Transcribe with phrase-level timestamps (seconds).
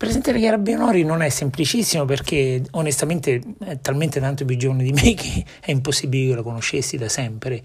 [0.00, 5.12] Presentare Chiara Bionori non è semplicissimo perché onestamente è talmente tanto più giovane di me
[5.12, 7.62] che è impossibile che la conoscessi da sempre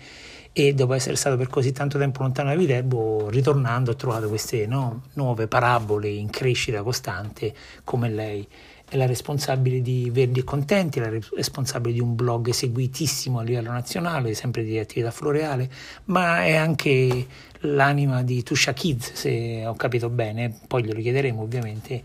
[0.51, 4.67] e dopo essere stato per così tanto tempo lontano da Viterbo, ritornando ho trovato queste
[4.67, 7.53] no, nuove parabole in crescita costante
[7.85, 8.45] come lei.
[8.87, 13.71] È la responsabile di Verdi e Contenti, la responsabile di un blog seguitissimo a livello
[13.71, 15.69] nazionale, sempre di attività floreale,
[16.05, 17.25] ma è anche
[17.61, 22.03] l'anima di Tusha Kids, se ho capito bene, poi glielo chiederemo ovviamente,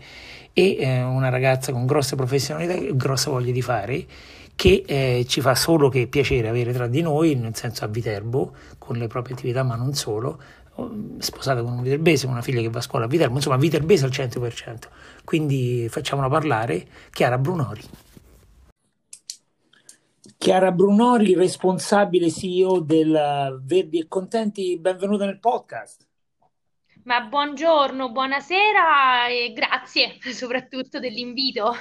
[0.53, 4.05] e eh, una ragazza con grosse professionalità e grossa voglia di fare,
[4.55, 8.53] che eh, ci fa solo che piacere avere tra di noi, nel senso a Viterbo,
[8.77, 10.39] con le proprie attività, ma non solo,
[11.19, 14.05] sposata con un viterbese, con una figlia che va a scuola a Viterbo, insomma viterbese
[14.05, 14.77] al 100%.
[15.23, 17.81] Quindi facciamola parlare Chiara Brunori.
[20.37, 26.07] Chiara Brunori, responsabile CEO del Verdi e Contenti, benvenuta nel podcast.
[27.03, 31.73] Ma buongiorno, buonasera e grazie soprattutto dell'invito.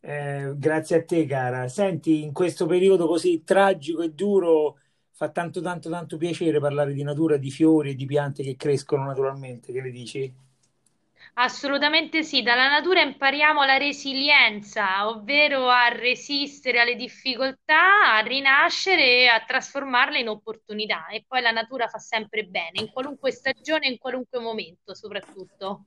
[0.00, 1.68] Eh, grazie a te, cara.
[1.68, 4.78] Senti, in questo periodo così tragico e duro
[5.14, 9.04] fa tanto, tanto, tanto piacere parlare di natura, di fiori e di piante che crescono
[9.06, 9.72] naturalmente.
[9.72, 10.34] Che ne dici?
[11.34, 19.26] Assolutamente sì, dalla natura impariamo la resilienza, ovvero a resistere alle difficoltà, a rinascere e
[19.28, 21.06] a trasformarle in opportunità.
[21.08, 25.86] E poi la natura fa sempre bene, in qualunque stagione, in qualunque momento, soprattutto.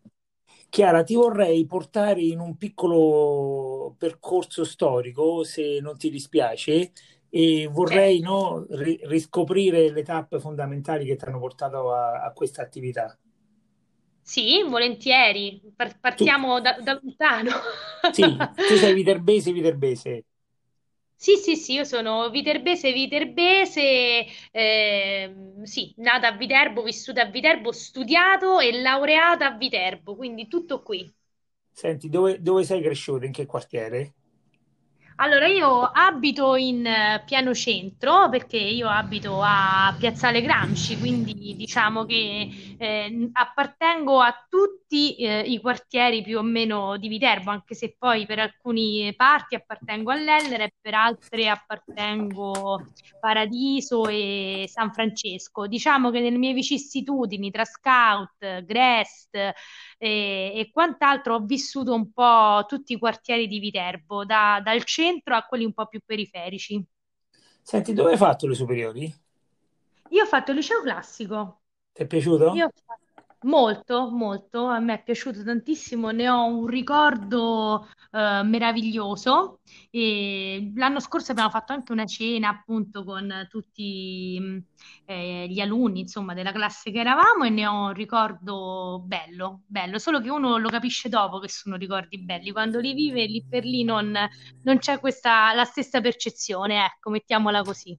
[0.69, 6.91] Chiara, ti vorrei portare in un piccolo percorso storico, se non ti dispiace,
[7.29, 8.21] e vorrei certo.
[8.21, 13.17] no, riscoprire le tappe fondamentali che ti hanno portato a, a questa attività.
[14.21, 15.61] Sì, volentieri.
[15.75, 17.51] Par- partiamo da, da lontano.
[18.09, 20.25] Sì, tu sei viterbese, viterbese.
[21.19, 27.71] Sì, sì, sì, io sono viterbese, viterbese, eh, sì, nata a Viterbo, vissuta a Viterbo,
[27.71, 31.11] studiato e laureata a Viterbo, quindi tutto qui.
[31.71, 33.23] Senti, dove, dove sei cresciuto?
[33.23, 34.15] In che quartiere?
[35.19, 42.05] Allora, io abito in eh, piano centro perché io abito a Piazzale Gramsci, quindi diciamo
[42.05, 47.95] che eh, appartengo a tutti eh, i quartieri più o meno di Viterbo, anche se
[47.97, 52.85] poi per alcuni parti appartengo all'Ellere e per altre appartengo
[53.19, 55.65] Paradiso e San Francesco.
[55.65, 59.35] Diciamo che nelle mie vicissitudini tra Scout, Grest
[59.97, 65.27] e, e quant'altro ho vissuto un po' tutti i quartieri di Viterbo, da, dal centro
[65.27, 66.83] centro a quelli un po' più periferici.
[67.61, 69.13] Senti, dove hai fatto le superiori?
[70.09, 71.61] Io ho fatto il liceo classico.
[71.91, 72.53] Ti è piaciuto?
[72.55, 73.06] Io ho fatto
[73.47, 79.61] Molto, molto, a me è piaciuto tantissimo, ne ho un ricordo eh, meraviglioso.
[79.89, 84.57] E l'anno scorso abbiamo fatto anche una cena appunto con tutti mm,
[85.05, 89.97] eh, gli alunni, insomma, della classe che eravamo e ne ho un ricordo bello, bello,
[89.97, 93.63] solo che uno lo capisce dopo che sono ricordi belli, quando li vive lì per
[93.63, 94.13] lì non,
[94.63, 97.97] non c'è questa, la stessa percezione, ecco, mettiamola così.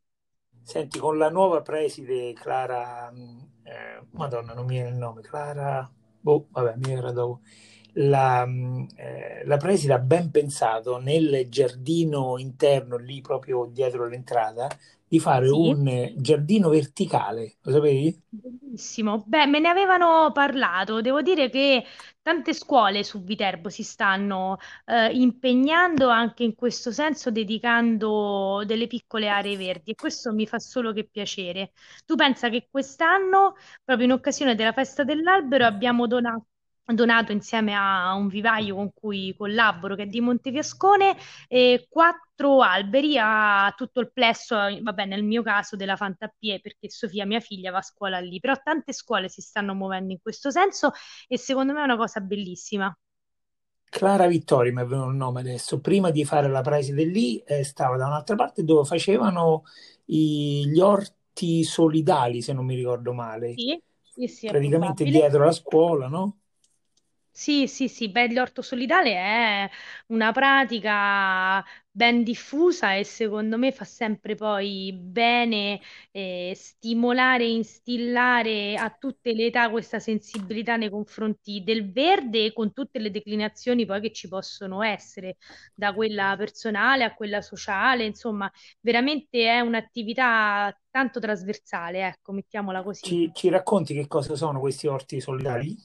[0.68, 5.90] Senti, con la nuova preside Clara mm, eh, Madonna, non mi viene il nome, Clara,
[6.20, 7.40] boh, vabbè, mi era dopo.
[8.00, 14.68] La, mm, eh, la preside ha ben pensato nel giardino interno, lì proprio dietro l'entrata,
[15.08, 15.52] di fare sì.
[15.52, 18.22] un giardino verticale, lo sapevi?
[18.28, 19.24] Bellissimo.
[19.26, 21.00] Beh, me ne avevano parlato.
[21.00, 21.84] Devo dire che
[22.20, 29.28] tante scuole su Viterbo si stanno eh, impegnando anche in questo senso, dedicando delle piccole
[29.28, 31.72] aree verdi e questo mi fa solo che piacere.
[32.04, 36.46] Tu pensa che quest'anno, proprio in occasione della festa dell'albero, abbiamo donato
[36.94, 41.16] donato insieme a un vivaio con cui collaboro, che è di Montefiascone,
[41.48, 47.26] eh, quattro alberi a tutto il plesso, vabbè, nel mio caso della Fantapie, perché Sofia,
[47.26, 50.92] mia figlia, va a scuola lì, però tante scuole si stanno muovendo in questo senso
[51.26, 52.94] e secondo me è una cosa bellissima.
[53.90, 57.64] Clara Vittori mi è venuto il nome adesso, prima di fare la preside lì, eh,
[57.64, 59.64] stava da un'altra parte dove facevano
[60.06, 63.62] i, gli orti solidali, se non mi ricordo male.
[63.62, 66.40] Sì, sì, sì, Praticamente dietro la scuola, no?
[67.40, 69.70] Sì, sì, sì, beh, l'orto solidale è
[70.08, 75.80] una pratica ben diffusa e secondo me fa sempre poi bene
[76.10, 82.72] eh, stimolare e instillare a tutte le età questa sensibilità nei confronti del verde con
[82.72, 85.36] tutte le declinazioni poi che ci possono essere,
[85.74, 88.50] da quella personale a quella sociale, insomma,
[88.80, 93.08] veramente è un'attività tanto trasversale, ecco, mettiamola così.
[93.08, 95.76] Ci, ci racconti che cosa sono questi orti solidali?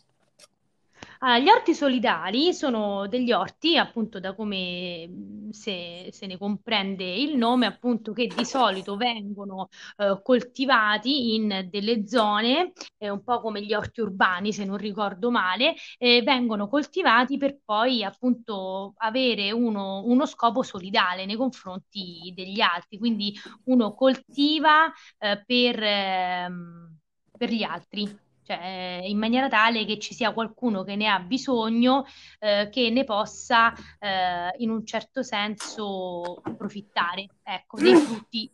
[1.26, 7.06] Ah, gli orti solidari sono degli orti, appunto, da come mh, se, se ne comprende
[7.06, 13.40] il nome, appunto, che di solito vengono eh, coltivati in delle zone, eh, un po'
[13.40, 19.54] come gli orti urbani, se non ricordo male, eh, vengono coltivati per poi, appunto, avere
[19.54, 22.98] uno, uno scopo solidale nei confronti degli altri.
[22.98, 23.34] Quindi
[23.66, 26.98] uno coltiva eh, per, ehm,
[27.38, 28.14] per gli altri
[28.54, 32.06] cioè in maniera tale che ci sia qualcuno che ne ha bisogno,
[32.40, 38.52] eh, che ne possa eh, in un certo senso approfittare, ecco, dei frutti.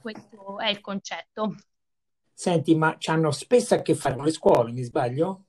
[0.00, 1.54] Questo è il concetto.
[2.32, 5.44] Senti, ma hanno spesso a che fare con le scuole, mi sbaglio?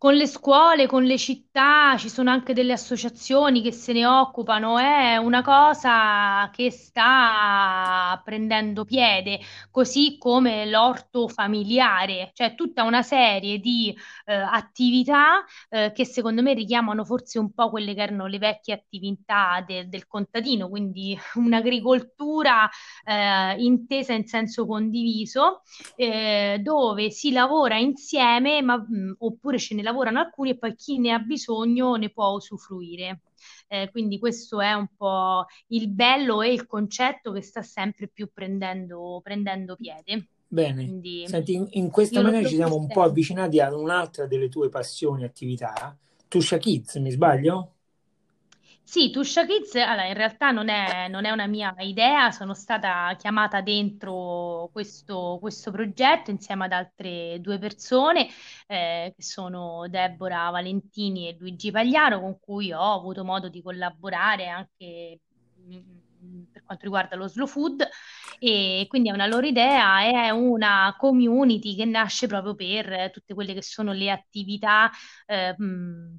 [0.00, 4.78] Con le scuole, con le città, ci sono anche delle associazioni che se ne occupano,
[4.78, 13.58] è una cosa che sta prendendo piede, così come l'orto familiare, cioè tutta una serie
[13.58, 13.94] di
[14.24, 18.72] eh, attività eh, che secondo me richiamano forse un po' quelle che erano le vecchie
[18.72, 22.66] attività de- del contadino, quindi un'agricoltura
[23.04, 25.60] eh, intesa in senso condiviso,
[25.96, 30.98] eh, dove si lavora insieme, ma, mh, oppure ce ne lavorano alcuni e poi chi
[30.98, 33.20] ne ha bisogno ne può usufruire.
[33.68, 38.30] Eh, quindi questo è un po' il bello e il concetto che sta sempre più
[38.32, 40.28] prendendo, prendendo piede.
[40.48, 44.48] Bene, quindi, Senti, in, in questa maniera ci siamo un po' avvicinati ad un'altra delle
[44.48, 45.96] tue passioni e attività,
[46.26, 47.74] Tuscia Kids, mi sbaglio?
[48.90, 53.14] Sì, Tuscia Kids, allora, in realtà non è, non è una mia idea, sono stata
[53.16, 58.26] chiamata dentro questo, questo progetto insieme ad altre due persone,
[58.66, 64.48] eh, che sono Deborah Valentini e Luigi Pagliaro, con cui ho avuto modo di collaborare
[64.48, 65.20] anche
[65.68, 67.88] mm, per quanto riguarda lo slow food
[68.42, 73.52] e quindi è una loro idea, è una community che nasce proprio per tutte quelle
[73.52, 74.90] che sono le attività
[75.26, 75.54] eh,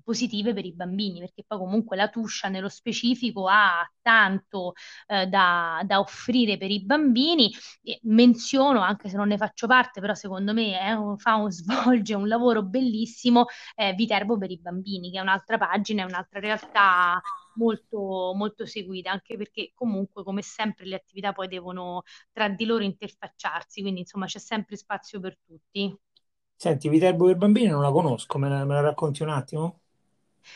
[0.03, 4.73] positive per i bambini, perché poi comunque la Tuscia nello specifico ha tanto
[5.07, 7.51] eh, da, da, offrire per i bambini.
[7.81, 12.13] E menziono, anche se non ne faccio parte, però secondo me un, fa un, svolge
[12.13, 13.45] un lavoro bellissimo,
[13.75, 17.19] eh, Viterbo per i bambini, che è un'altra pagina, è un'altra realtà
[17.55, 22.83] molto, molto seguita, anche perché comunque, come sempre, le attività poi devono tra di loro
[22.83, 25.95] interfacciarsi, quindi insomma c'è sempre spazio per tutti.
[26.55, 29.80] Senti, Viterbo per bambini non la conosco, me la, me la racconti un attimo?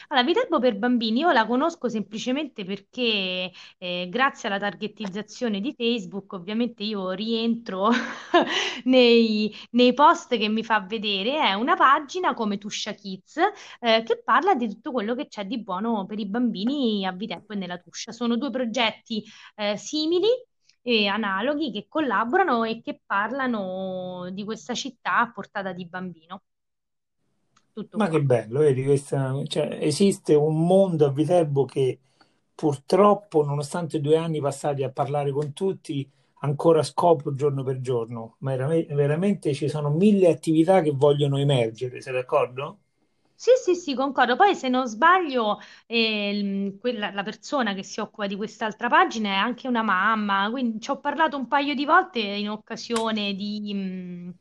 [0.08, 6.34] Allora, Viterbo per bambini io la conosco semplicemente perché eh, grazie alla targettizzazione di Facebook
[6.34, 7.90] ovviamente io rientro
[8.86, 13.38] nei, nei post che mi fa vedere, è una pagina come Tuscia Kids
[13.80, 17.54] eh, che parla di tutto quello che c'è di buono per i bambini a Viterbo
[17.54, 18.12] e nella Tuscia.
[18.12, 19.24] Sono due progetti
[19.56, 20.28] eh, simili
[20.81, 26.44] e analoghi che collaborano e che parlano di questa città a portata di bambino.
[27.75, 28.10] Tutto Ma qua.
[28.10, 32.00] che bello, vedi, questa, cioè, esiste un mondo a Viterbo che
[32.54, 36.09] purtroppo, nonostante due anni passati a parlare con tutti,
[36.42, 38.35] ancora scopro giorno per giorno.
[38.40, 42.80] Ma veramente ci sono mille attività che vogliono emergere, sei d'accordo?
[43.38, 44.35] Sì, sì, sì, concordo.
[44.38, 49.33] Poi se non sbaglio, eh, quella, la persona che si occupa di quest'altra pagina è
[49.35, 54.35] anche una mamma, quindi ci ho parlato un paio di volte in occasione di, mh,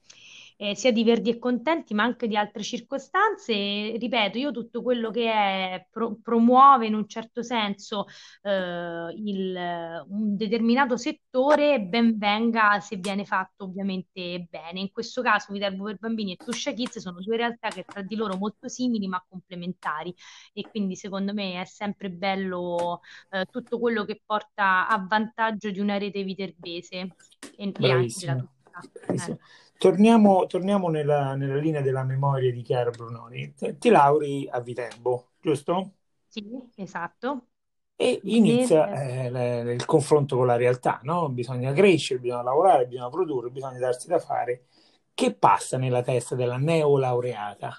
[0.56, 3.52] eh, sia di Verdi e Contenti, ma anche di altre circostanze.
[3.52, 8.06] E, ripeto, io tutto quello che è, pro- promuove in un certo senso
[8.42, 14.80] eh, il, un determinato settore, ben venga se viene fatto ovviamente bene.
[14.80, 18.14] In questo caso Viterbo per Bambini e Tuscia Kids sono due realtà che tra di
[18.16, 20.14] loro molto simili ma complementari
[20.52, 25.80] e quindi secondo me è sempre bello eh, tutto quello che porta a vantaggio di
[25.80, 27.14] una rete viterbese
[27.56, 28.80] e, e anche della tutta.
[29.08, 29.38] Eh.
[29.84, 33.52] Torniamo, torniamo nella, nella, linea della memoria di Chiara Brunoni.
[33.52, 35.96] Ti lauri a Viterbo, giusto?
[36.26, 37.48] Sì, esatto.
[37.94, 41.28] E inizia eh, il confronto con la realtà, no?
[41.28, 44.68] Bisogna crescere, bisogna lavorare, bisogna produrre, bisogna darsi da fare.
[45.12, 47.78] Che passa nella testa della neolaureata?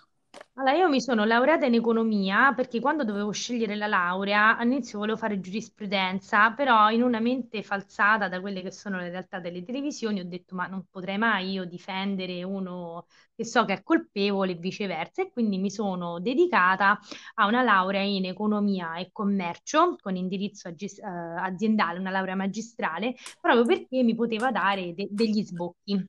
[0.57, 5.17] Allora, io mi sono laureata in economia perché quando dovevo scegliere la laurea all'inizio volevo
[5.17, 10.21] fare giurisprudenza, però in una mente falsata da quelle che sono le realtà delle televisioni
[10.21, 14.55] ho detto ma non potrei mai io difendere uno che so che è colpevole e
[14.55, 16.97] viceversa e quindi mi sono dedicata
[17.35, 23.13] a una laurea in economia e commercio con indirizzo agis- eh, aziendale, una laurea magistrale,
[23.41, 26.05] proprio perché mi poteva dare de- degli sbocchi.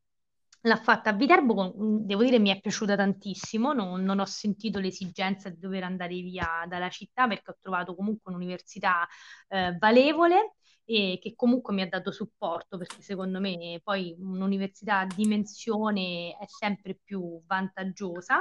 [0.67, 4.81] L'ha fatta a Viterbo, mm, devo dire mi è piaciuta tantissimo, non, non ho sentito
[4.81, 9.07] l'esigenza di dover andare via dalla città perché ho trovato comunque un'università
[9.49, 10.57] eh, valevole
[10.89, 16.47] e che comunque mi ha dato supporto perché secondo me poi un'università a dimensione è
[16.47, 18.41] sempre più vantaggiosa.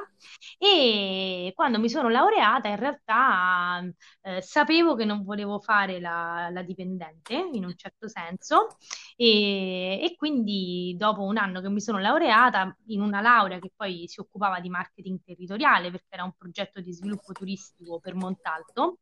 [0.57, 3.83] E quando mi sono laureata in realtà
[4.21, 8.77] eh, sapevo che non volevo fare la, la dipendente in un certo senso
[9.15, 14.05] e, e quindi dopo un anno che mi sono laureata in una laurea che poi
[14.07, 18.99] si occupava di marketing territoriale perché era un progetto di sviluppo turistico per Montalto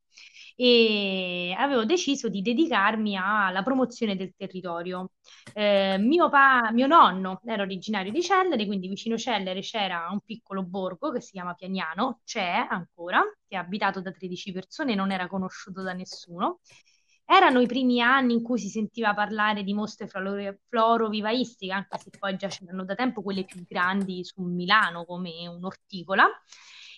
[0.56, 5.12] e avevo deciso di dedicarmi alla promozione del territorio.
[5.54, 10.64] Eh, mio, pa- mio nonno era originario di Cellere, quindi vicino Cellere c'era un piccolo
[10.64, 15.28] borgo che si chiama Piagnano, c'è ancora, che è abitato da 13 persone, non era
[15.28, 16.60] conosciuto da nessuno.
[17.26, 22.10] Erano i primi anni in cui si sentiva parlare di mostre floro- florovivaistiche, anche se
[22.18, 26.28] poi già c'erano da tempo quelle più grandi su Milano come un'orticola.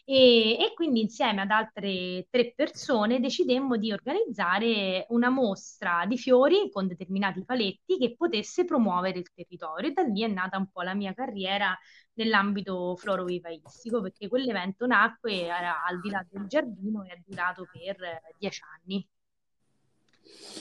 [0.07, 6.69] E, e, quindi insieme ad altre tre persone decidemmo di organizzare una mostra di fiori
[6.71, 10.83] con determinati paletti che potesse promuovere il territorio e da lì è nata un po'
[10.83, 11.75] la mia carriera
[12.13, 17.97] nell'ambito florovivaistico perché quell'evento nacque era al di là del giardino e è durato per
[18.37, 19.07] dieci anni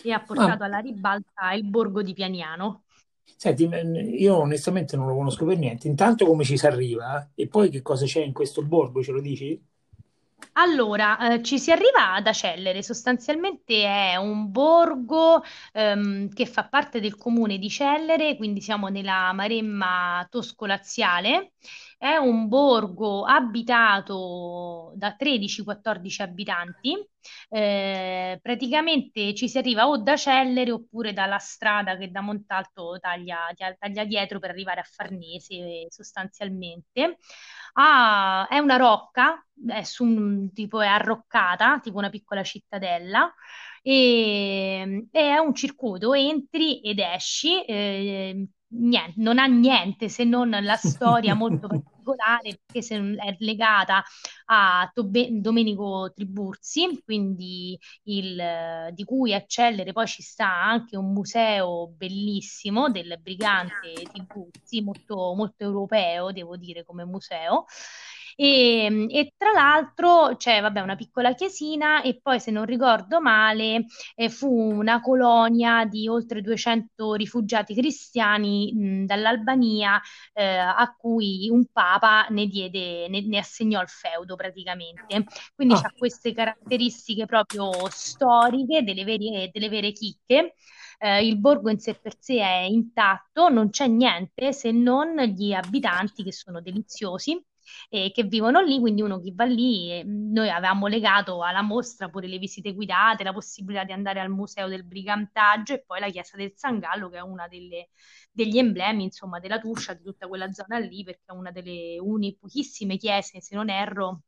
[0.02, 2.85] e ha portato Ah, alla ribalta il borgo di Pianiano.
[3.37, 3.64] senti,
[4.23, 5.87] io onestamente non lo conosco per niente.
[5.88, 9.21] Intanto come ci si arriva e poi che cosa c'è in questo borgo, ce lo
[9.21, 9.62] dici?
[10.56, 15.42] Allora, eh, ci si arriva da Cellere, sostanzialmente è un borgo
[15.73, 21.52] ehm, che fa parte del comune di Cellere, quindi siamo nella Maremma tosco-laziale.
[22.04, 26.94] È un borgo abitato da 13-14 abitanti.
[27.49, 33.46] Eh, praticamente ci si arriva o da Cellere oppure dalla strada che da Montalto taglia,
[33.78, 37.16] taglia dietro per arrivare a Farnese, sostanzialmente.
[37.73, 43.32] Ah, è una rocca, è su un, tipo è arroccata, tipo una piccola cittadella,
[43.80, 48.46] e, e è un circuito, entri ed esci, eh,
[48.76, 54.02] niente, non ha niente se non la storia molto particolare, perché è legata
[54.47, 61.12] a Tobe- Domenico Tribuzzi, quindi il, di cui a Cellere poi ci sta anche un
[61.12, 67.64] museo bellissimo del brigante Tribuzzi, molto, molto europeo, devo dire, come museo.
[68.37, 73.85] E, e tra l'altro c'è, vabbè, una piccola chiesina e poi, se non ricordo male,
[74.14, 80.00] eh, fu una colonia di oltre 200 rifugiati cristiani mh, dall'Albania
[80.33, 85.25] eh, a cui un papa ne diede, ne, ne assegnò il feudo praticamente.
[85.55, 90.55] Quindi Ah, ha queste caratteristiche proprio storiche delle vere, delle vere chicche.
[90.99, 95.53] Eh, il borgo in sé per sé è intatto, non c'è niente se non gli
[95.53, 97.43] abitanti che sono deliziosi
[97.88, 102.09] e che vivono lì, quindi uno che va lì, eh, noi avevamo legato alla mostra
[102.09, 106.09] pure le visite guidate, la possibilità di andare al museo del brigantaggio e poi la
[106.11, 107.88] chiesa del San Gallo, che è delle,
[108.33, 112.37] degli emblemi, insomma, della Tuscia, di tutta quella zona lì, perché è una delle uni
[112.37, 114.23] pochissime chiese, se non erro,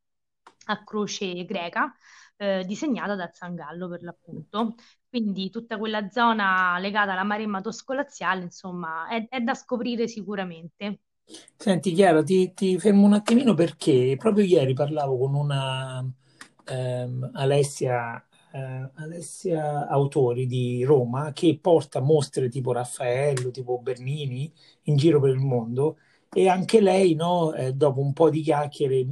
[0.67, 1.93] a croce greca,
[2.37, 4.75] eh, disegnata da Zangallo per l'appunto.
[5.09, 11.01] Quindi tutta quella zona legata alla Maremma toscolaziale, insomma, è, è da scoprire sicuramente.
[11.57, 16.05] Senti Chiara, ti, ti fermo un attimino perché proprio ieri parlavo con una
[16.67, 24.53] ehm, Alessia, eh, Alessia Autori di Roma che porta mostre tipo Raffaello, tipo Bernini
[24.85, 25.99] in giro per il mondo
[26.33, 29.07] e anche lei, no, eh, dopo un po' di chiacchiere,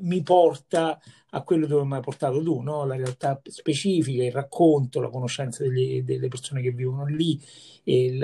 [0.00, 0.98] mi porta
[1.30, 2.84] a quello dove mi hai portato tu, no?
[2.84, 7.40] La realtà specifica, il racconto, la conoscenza degli- delle persone che vivono lì,
[7.84, 8.18] il-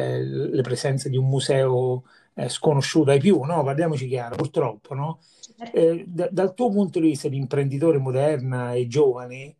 [0.50, 2.04] le presenze di un museo
[2.44, 3.62] eh, sconosciuta ai più, no?
[3.64, 5.18] Parliamoci chiaro, purtroppo, no?
[5.40, 5.76] Certo.
[5.76, 9.56] Eh, da- dal tuo punto di vista di imprenditore moderna e giovane,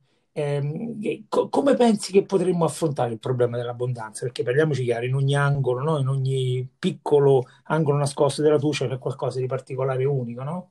[1.01, 4.25] che- co- come pensi che potremmo affrontare il problema dell'abbondanza?
[4.25, 5.99] Perché parliamoci chiaro, in ogni angolo, no?
[5.99, 10.71] In ogni piccolo angolo nascosto della tucia c'è qualcosa di particolare e unico, no?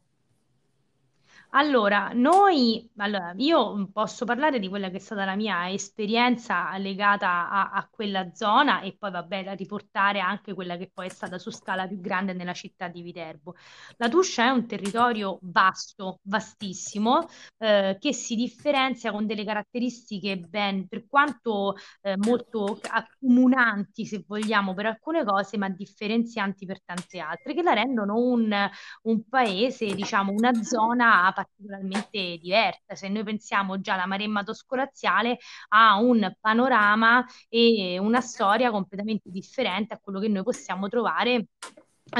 [1.59, 7.49] Allora, noi, allora, io posso parlare di quella che è stata la mia esperienza legata
[7.49, 11.39] a, a quella zona e poi, vabbè, da riportare anche quella che poi è stata
[11.39, 13.55] su scala più grande nella città di Viterbo.
[13.97, 20.87] La Tuscia è un territorio vasto, vastissimo, eh, che si differenzia con delle caratteristiche ben,
[20.87, 27.55] per quanto eh, molto accomunanti, se vogliamo, per alcune cose, ma differenzianti per tante altre,
[27.55, 28.69] che la rendono un,
[29.03, 32.95] un paese, diciamo, una zona particolarmente diversa.
[32.95, 35.37] Se noi pensiamo già alla Maremma Toscolaziale
[35.69, 41.47] ha un panorama e una storia completamente differente a quello che noi possiamo trovare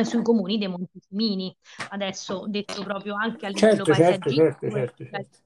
[0.03, 1.55] sui comuni dei Monti Simini,
[1.89, 4.71] adesso detto proprio anche a livello certo, certo, paesaggistico.
[4.71, 5.45] certo, certo, certo.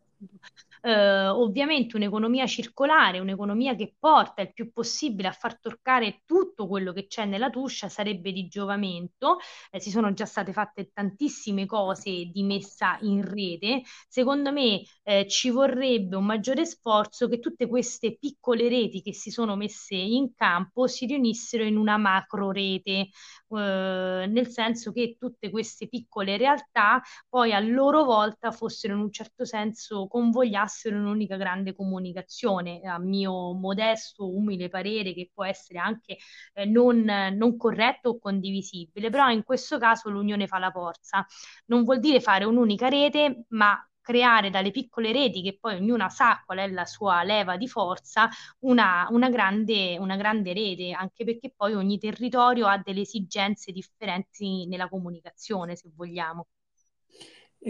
[0.83, 6.91] Eh, ovviamente un'economia circolare, un'economia che porta il più possibile a far toccare tutto quello
[6.91, 9.37] che c'è nella tuscia sarebbe di giovamento.
[9.69, 13.83] Eh, si sono già state fatte tantissime cose di messa in rete.
[14.07, 19.29] Secondo me eh, ci vorrebbe un maggiore sforzo che tutte queste piccole reti che si
[19.29, 23.09] sono messe in campo si riunissero in una macro rete,
[23.49, 29.11] eh, nel senso che tutte queste piccole realtà poi a loro volta fossero in un
[29.11, 35.79] certo senso convogliate creassero un'unica grande comunicazione, a mio modesto, umile parere, che può essere
[35.79, 36.17] anche
[36.53, 41.25] eh, non, non corretto o condivisibile, però in questo caso l'unione fa la forza.
[41.65, 46.41] Non vuol dire fare un'unica rete, ma creare dalle piccole reti che poi ognuna sa
[46.45, 51.53] qual è la sua leva di forza, una, una, grande, una grande rete, anche perché
[51.55, 56.47] poi ogni territorio ha delle esigenze differenti nella comunicazione, se vogliamo.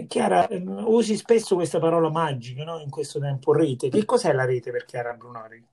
[0.08, 2.78] Chiara, ehm, usi spesso questa parola magica, no?
[2.80, 3.88] In questo tempo, rete.
[3.88, 5.64] Che cos'è la rete per Chiara Brunori?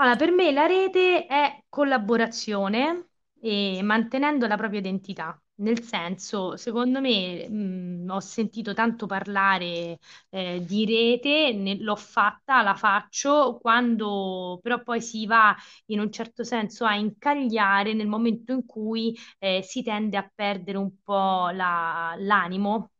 [0.00, 3.08] Allora, per me la rete è collaborazione
[3.40, 5.40] e mantenendo la propria identità.
[5.56, 9.98] Nel senso, secondo me, mh, ho sentito tanto parlare
[10.30, 16.12] eh, di rete, ne- l'ho fatta, la faccio, quando però poi si va in un
[16.12, 21.50] certo senso a incagliare nel momento in cui eh, si tende a perdere un po'
[21.50, 22.92] la- l'animo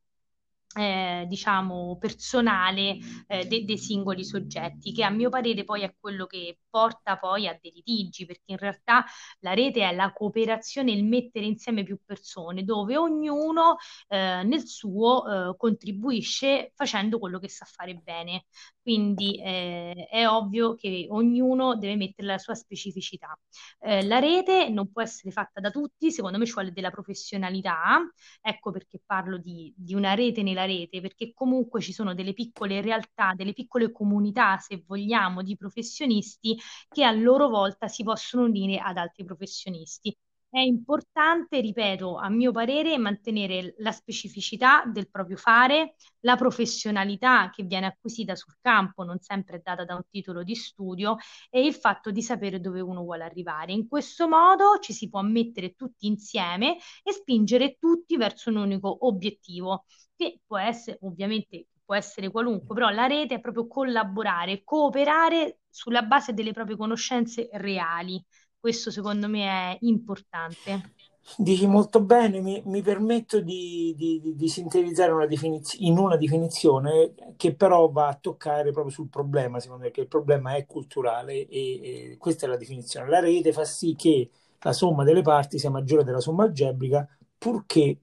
[0.78, 6.26] eh, diciamo, personale eh, de- dei singoli soggetti, che a mio parere poi è quello
[6.26, 9.04] che porta poi a dei litigi, perché in realtà
[9.40, 13.76] la rete è la cooperazione, il mettere insieme più persone, dove ognuno
[14.08, 18.44] eh, nel suo eh, contribuisce facendo quello che sa fare bene.
[18.88, 23.38] Quindi eh, è ovvio che ognuno deve mettere la sua specificità.
[23.80, 28.00] Eh, la rete non può essere fatta da tutti, secondo me ci vuole della professionalità,
[28.40, 32.80] ecco perché parlo di, di una rete nella rete, perché comunque ci sono delle piccole
[32.80, 36.56] realtà, delle piccole comunità, se vogliamo, di professionisti
[36.88, 40.16] che a loro volta si possono unire ad altri professionisti.
[40.50, 47.64] È importante, ripeto, a mio parere, mantenere la specificità del proprio fare, la professionalità che
[47.64, 51.16] viene acquisita sul campo, non sempre data da un titolo di studio,
[51.50, 53.72] e il fatto di sapere dove uno vuole arrivare.
[53.72, 59.06] In questo modo ci si può mettere tutti insieme e spingere tutti verso un unico
[59.06, 59.84] obiettivo,
[60.16, 66.02] che può essere ovviamente può essere qualunque, però la rete è proprio collaborare, cooperare sulla
[66.02, 68.22] base delle proprie conoscenze reali.
[68.60, 70.94] Questo secondo me è importante.
[71.36, 77.14] Dici molto bene, mi, mi permetto di, di, di sintetizzare una definiz- in una definizione
[77.36, 81.46] che però va a toccare proprio sul problema, secondo me, che il problema è culturale
[81.46, 83.08] e, e questa è la definizione.
[83.08, 88.00] La rete fa sì che la somma delle parti sia maggiore della somma algebrica purché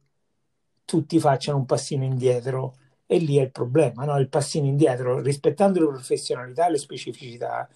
[0.86, 4.18] tutti facciano un passino indietro e lì è il problema, no?
[4.20, 7.68] il passino indietro, rispettando le professionalità e le specificità.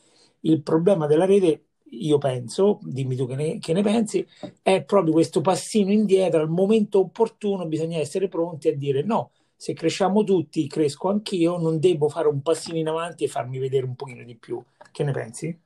[0.42, 4.26] Il problema della rete io penso, dimmi tu che ne, che ne, pensi,
[4.62, 9.74] è proprio questo passino indietro al momento opportuno, bisogna essere pronti a dire no, se
[9.74, 13.96] cresciamo tutti, cresco anch'io, non devo fare un passino in avanti e farmi vedere un
[13.96, 14.64] pochino di più.
[14.92, 15.60] Che ne pensi?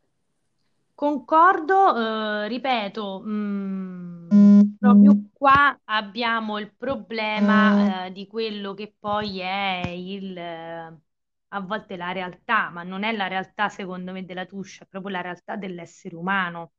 [0.95, 9.39] Concordo, eh, ripeto, mh, mm, proprio qua abbiamo il problema eh, di quello che poi
[9.39, 11.01] è il...
[11.55, 15.11] A volte la realtà, ma non è la realtà secondo me della Tuscia, è proprio
[15.13, 16.73] la realtà dell'essere umano,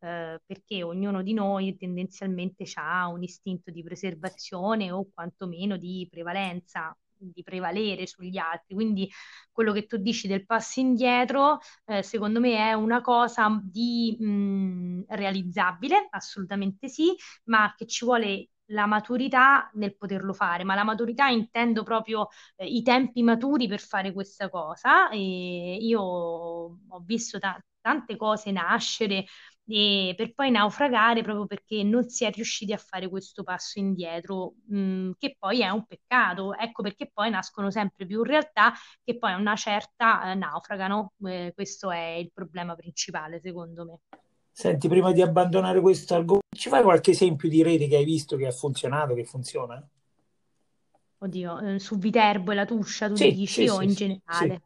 [0.00, 6.96] eh, perché ognuno di noi tendenzialmente ha un istinto di preservazione o quantomeno di prevalenza
[7.24, 8.74] di prevalere sugli altri.
[8.74, 9.08] Quindi
[9.50, 15.04] quello che tu dici del passo indietro, eh, secondo me è una cosa di mh,
[15.08, 21.28] realizzabile, assolutamente sì, ma che ci vuole la maturità nel poterlo fare, ma la maturità
[21.28, 27.62] intendo proprio eh, i tempi maturi per fare questa cosa e io ho visto ta-
[27.80, 29.24] tante cose nascere
[29.66, 34.54] e per poi naufragare proprio perché non si è riusciti a fare questo passo indietro,
[34.66, 36.54] mh, mm, che poi è un peccato.
[36.56, 38.72] Ecco perché poi nascono sempre più realtà
[39.04, 41.12] che poi a una certa eh, naufragano.
[41.24, 44.00] Eh, questo è il problema principale, secondo me.
[44.52, 48.36] Senti, prima di abbandonare questo argomento, ci fai qualche esempio di rete che hai visto
[48.36, 49.84] che ha funzionato, che funziona?
[51.18, 54.62] Oddio, eh, su Viterbo e la Tuscia, tu Sì, dici, sì, o sì, in generale?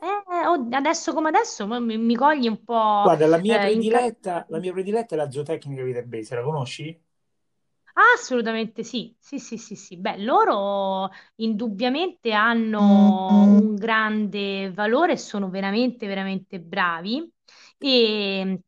[0.00, 4.46] Eh, adesso come adesso mi, mi cogli un po' Guarda, la mia eh, in prediletta,
[4.50, 6.96] la mia prediletta è la zootecnica viterbese, la conosci?
[7.94, 9.96] Ah, assolutamente sì, sì, sì, sì, sì.
[9.96, 17.28] Beh, loro indubbiamente hanno un grande valore e sono veramente, veramente bravi.
[17.76, 18.60] E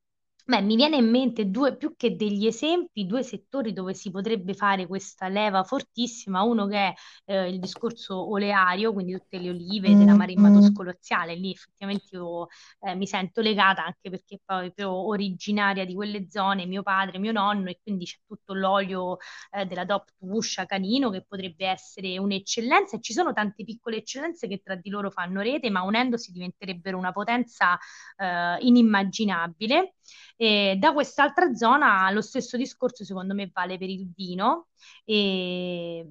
[0.50, 4.54] beh, mi viene in mente due, più che degli esempi, due settori dove si potrebbe
[4.54, 6.42] fare questa leva fortissima.
[6.42, 6.94] Uno che è
[7.26, 11.34] eh, il discorso oleario, quindi tutte le olive della Maremma Tosco-Laziale.
[11.34, 12.48] Lì effettivamente io
[12.80, 17.32] eh, mi sento legata anche perché poi proprio originaria di quelle zone, mio padre, mio
[17.32, 19.18] nonno, e quindi c'è tutto l'olio
[19.52, 24.48] eh, della DOP Tuscia Canino che potrebbe essere un'eccellenza e ci sono tante piccole eccellenze
[24.48, 27.78] che tra di loro fanno rete, ma unendosi diventerebbero una potenza
[28.16, 29.94] eh, inimmaginabile.
[30.42, 34.68] E da quest'altra zona lo stesso discorso secondo me vale per il vino
[35.04, 36.06] e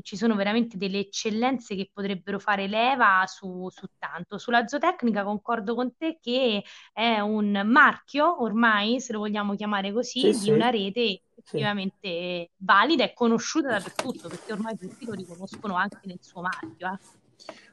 [0.00, 4.38] ci sono veramente delle eccellenze che potrebbero fare leva su, su tanto.
[4.38, 6.62] Sulla zootecnica concordo con te che
[6.94, 11.68] è un marchio, ormai, se lo vogliamo chiamare Sì, così, di sì, una rete sì.
[11.68, 16.86] effettivamente valida e conosciuta dappertutto, perché ormai tutti lo riconoscono anche nel suo marchio.
[16.94, 16.98] eh.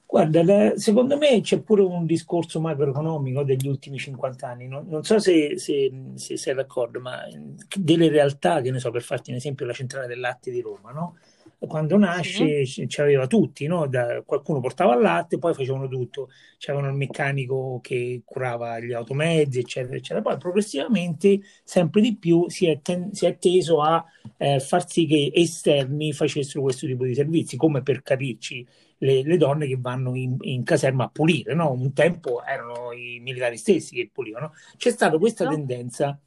[0.08, 4.68] Guarda, secondo me c'è pure un discorso macroeconomico degli ultimi 50 anni.
[4.68, 7.38] Non, non so se, se- se sei d'accordo, ma eh,
[7.76, 10.92] delle realtà, che ne so, per farti un esempio, la centrale del latte di Roma,
[10.92, 11.18] no?
[11.58, 13.88] Quando nasce c- c'aveva tutti, no?
[13.88, 16.30] Da- qualcuno portava il latte, poi facevano tutto.
[16.60, 20.22] C'avevano il meccanico che curava gli automezzi, eccetera, eccetera.
[20.22, 24.04] Poi progressivamente, sempre di più, si è, ten- si è teso a
[24.38, 28.66] eh, far sì che esterni facessero questo tipo di servizi, come per capirci
[28.98, 31.72] le, le donne che vanno in, in caserma a pulire, no?
[31.72, 34.54] Un tempo erano i militari stessi che pulivano.
[34.78, 35.58] C'è stata questa certo.
[35.58, 36.20] tendenza,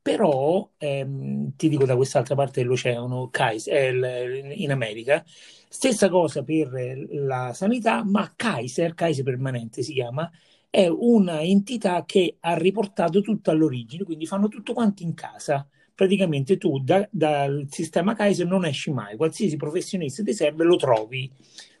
[0.00, 5.24] però ehm, ti dico da quest'altra parte dell'oceano, Kais- eh, in America,
[5.68, 10.30] stessa cosa per la sanità, ma Kaiser, Kaiser Permanente si chiama,
[10.70, 15.66] è una entità che ha riportato tutto all'origine, quindi fanno tutto quanto in casa.
[15.94, 21.30] Praticamente tu da- dal sistema Kaiser non esci mai, qualsiasi professionista ti serve lo trovi.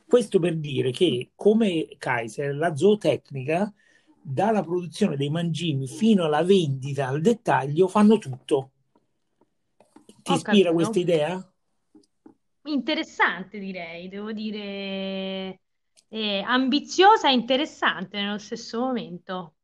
[0.06, 3.72] Questo per dire che, come Kaiser, la zootecnica,
[4.20, 8.70] dalla produzione dei mangimi fino alla vendita al dettaglio, fanno tutto.
[10.24, 10.72] Ti Ho ispira capito.
[10.72, 11.52] questa idea?
[12.66, 15.60] Interessante direi, devo dire
[16.08, 19.54] eh, ambiziosa e interessante nello stesso momento.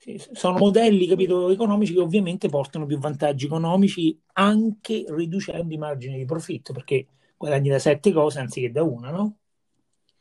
[0.00, 6.16] Sì, sono modelli, capito, economici che ovviamente portano più vantaggi economici anche riducendo i margini
[6.18, 9.38] di profitto, perché guadagni da sette cose anziché da una, no?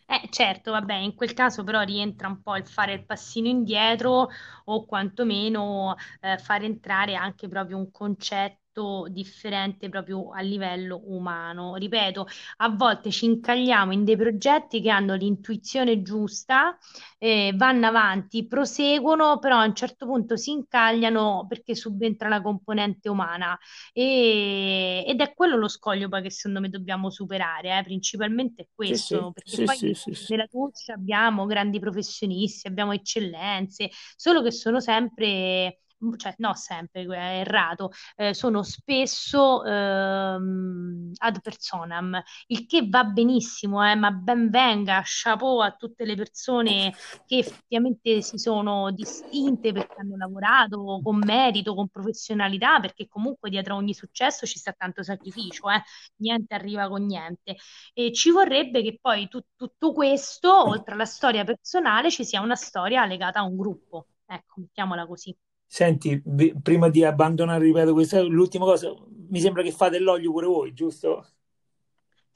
[0.09, 4.29] Eh, certo, vabbè, in quel caso però rientra un po' il fare il passino indietro
[4.65, 8.61] o quantomeno eh, fare entrare anche proprio un concetto
[9.09, 11.75] differente proprio a livello umano.
[11.75, 16.77] Ripeto, a volte ci incagliamo in dei progetti che hanno l'intuizione giusta,
[17.17, 23.09] eh, vanno avanti, proseguono, però a un certo punto si incagliano perché subentra la componente
[23.09, 23.57] umana.
[23.93, 28.67] E- ed è quello lo scoglio poi che secondo me dobbiamo superare, eh, Principalmente è
[28.81, 29.93] Sì, questo, perché sì, poi sì,
[30.27, 35.79] nella Turcia abbiamo grandi professionisti, abbiamo eccellenze, solo che sono sempre,
[36.17, 43.83] cioè no sempre, è errato, eh, sono spesso ehm, ad personam, il che va benissimo,
[43.89, 46.93] eh, ma ben venga, chapeau a tutte le persone
[47.25, 53.75] che effettivamente si sono distinte perché hanno lavorato con merito, con professionalità, perché comunque dietro
[53.75, 55.81] ogni successo ci sta tanto sacrificio, eh.
[56.17, 57.55] Niente arriva con niente.
[57.93, 62.55] E ci vorrebbe che poi tu- tutto questo, oltre alla storia personale, ci sia una
[62.55, 64.07] storia legata a un gruppo.
[64.25, 65.35] Ecco, mettiamola così.
[65.69, 66.21] Senti,
[66.61, 68.93] prima di abbandonare, ripeto, questa l'ultima cosa,
[69.29, 71.25] mi sembra che fate l'olio pure voi, giusto?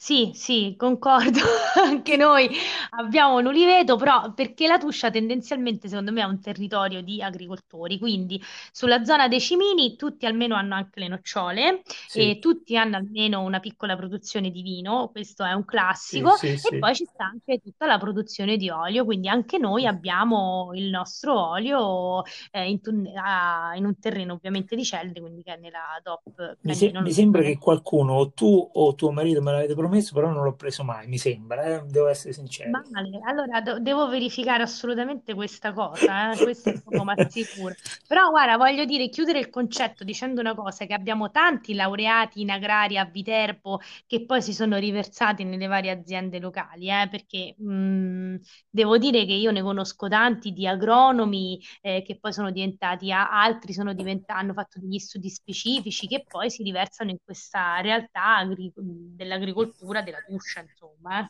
[0.03, 1.39] Sì, sì, concordo.
[1.85, 2.49] Anche noi
[2.91, 7.99] abbiamo un uliveto, però perché la Tuscia tendenzialmente, secondo me, è un territorio di agricoltori,
[7.99, 12.97] quindi sulla zona dei cimini tutti almeno hanno anche le nocciole Sì, e tutti hanno
[12.97, 15.65] almeno una piccola produzione di vino, questo è un
[15.97, 16.77] sì, classico, sì, e sì.
[16.79, 21.49] poi ci sta anche tutta la produzione di olio, quindi anche noi abbiamo il nostro
[21.49, 25.99] olio eh, in, tun- a- in un terreno ovviamente di Celde, quindi che è nella
[26.01, 29.51] DOP Mi, se- Canino, mi lo sembra che qualcuno, o tu o tuo marito, me
[29.51, 32.79] l'avete promesso, però non l'ho preso mai, mi sembra, eh, devo essere sincero.
[32.91, 33.19] Male.
[33.25, 36.39] Allora do- devo verificare assolutamente questa cosa, eh?
[36.41, 37.73] Questo è poco ma sicuro.
[38.05, 42.51] Però guarda, voglio dire, chiudere il concetto dicendo una cosa, che abbiamo tanti laureati in
[42.51, 47.07] agraria a Viterbo che poi si sono riversati nelle varie aziende locali, eh?
[47.09, 48.35] Perché mh,
[48.69, 53.29] devo dire che io ne conosco tanti di agronomi eh, che poi sono diventati, a-
[53.41, 58.37] altri sono diventati, hanno fatto degli studi specifici che poi si riversano in questa realtà
[58.37, 61.19] agri- dell'agricoltura, della tuscia, insomma.
[61.21, 61.29] eh.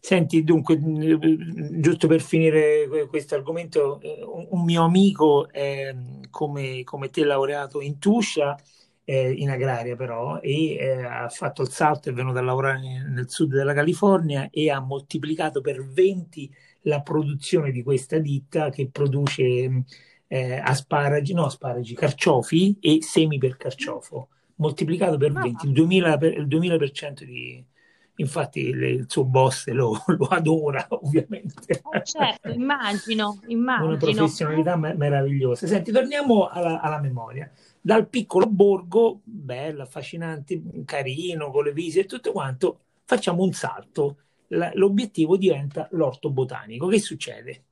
[0.00, 0.78] Senti, dunque,
[1.80, 4.20] giusto per finire que- questo argomento, eh,
[4.50, 5.94] un, mio amico è,
[6.30, 8.58] come, come te laureato in Tuscia,
[9.04, 13.30] eh, in agraria però, e eh, ha fatto il salto, è venuto a lavorare nel
[13.30, 19.84] sud della California e ha moltiplicato per 20 la produzione di questa ditta che produce
[20.26, 26.18] eh, asparagi, no asparagi, carciofi e semi per carciofo, moltiplicato per 20, Ah, il 2000%,
[26.18, 27.64] per, il 2000% di
[28.16, 31.86] Infatti il, il suo boss lo, lo adora, ovviamente.
[31.90, 33.40] eh, certo, immagino,
[33.74, 33.96] Una immagino.
[33.96, 35.66] professionalità me- meravigliosa.
[35.66, 37.50] Senti, torniamo alla, alla memoria.
[37.80, 44.18] Dal piccolo borgo, bello, affascinante, carino, con le visite e tutto quanto, facciamo un salto.
[44.48, 46.86] La- l'obiettivo diventa l'orto botanico.
[46.86, 47.64] Che succede?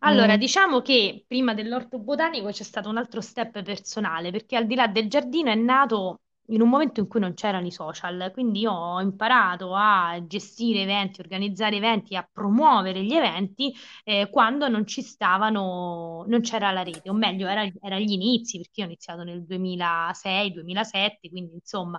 [0.00, 4.74] Allora, diciamo che prima dell'orto botanico c'è stato un altro step personale, perché al di
[4.74, 8.60] là del giardino è nato in un momento in cui non c'erano i social, quindi
[8.60, 14.86] io ho imparato a gestire eventi, organizzare eventi, a promuovere gli eventi eh, quando non
[14.86, 18.88] ci stavano, non c'era la rete, o meglio, era, era agli inizi, perché io ho
[18.88, 21.98] iniziato nel 2006-2007, quindi insomma,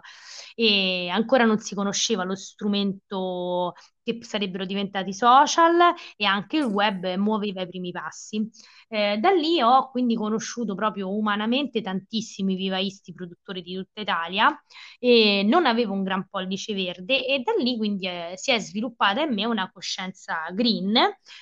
[0.55, 3.73] e ancora non si conosceva lo strumento
[4.07, 8.49] che sarebbero diventati social e anche il web muoveva i primi passi.
[8.89, 14.63] Eh, da lì ho quindi conosciuto proprio umanamente tantissimi vivaisti produttori di tutta Italia
[14.97, 19.21] e non avevo un gran pollice verde e da lì quindi eh, si è sviluppata
[19.23, 20.95] in me una coscienza green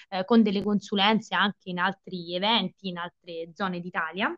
[0.10, 4.36] eh, con delle consulenze anche in altri eventi, in altre zone d'Italia.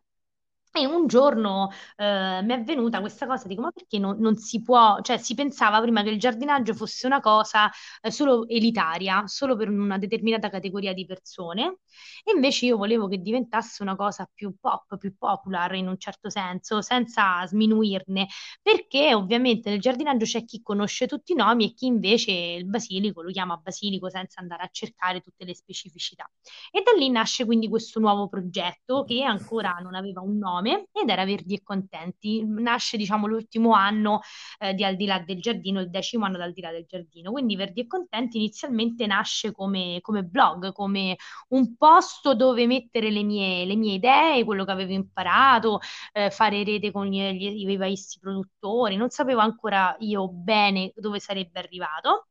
[0.85, 4.99] Un giorno eh, mi è venuta questa cosa, dico, ma perché non, non si può,
[5.01, 7.69] cioè si pensava prima che il giardinaggio fosse una cosa
[8.01, 11.79] eh, solo elitaria, solo per una determinata categoria di persone,
[12.23, 16.29] e invece io volevo che diventasse una cosa più pop, più popular in un certo
[16.29, 18.27] senso, senza sminuirne,
[18.61, 23.21] perché ovviamente nel giardinaggio c'è chi conosce tutti i nomi e chi invece il basilico
[23.21, 26.29] lo chiama basilico senza andare a cercare tutte le specificità.
[26.71, 31.09] E da lì nasce quindi questo nuovo progetto che ancora non aveva un nome ed
[31.09, 32.43] era Verdi e Contenti.
[32.45, 34.21] Nasce, diciamo, l'ultimo anno
[34.59, 37.31] eh, di Al di là del giardino, il decimo anno d'Al di là del giardino.
[37.31, 41.15] Quindi Verdi e Contenti inizialmente nasce come, come blog, come
[41.49, 45.79] un posto dove mettere le mie, le mie idee, quello che avevo imparato,
[46.13, 48.95] eh, fare rete con gli, gli, i vivaisti produttori.
[48.95, 52.27] Non sapevo ancora io bene dove sarebbe arrivato.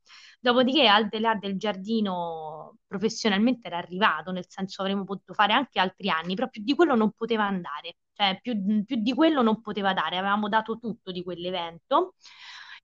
[0.46, 5.80] Dopodiché, al di là del giardino, professionalmente era arrivato, nel senso avremmo potuto fare anche
[5.80, 9.60] altri anni, però più di quello non poteva andare, cioè più, più di quello non
[9.60, 12.14] poteva dare, avevamo dato tutto di quell'evento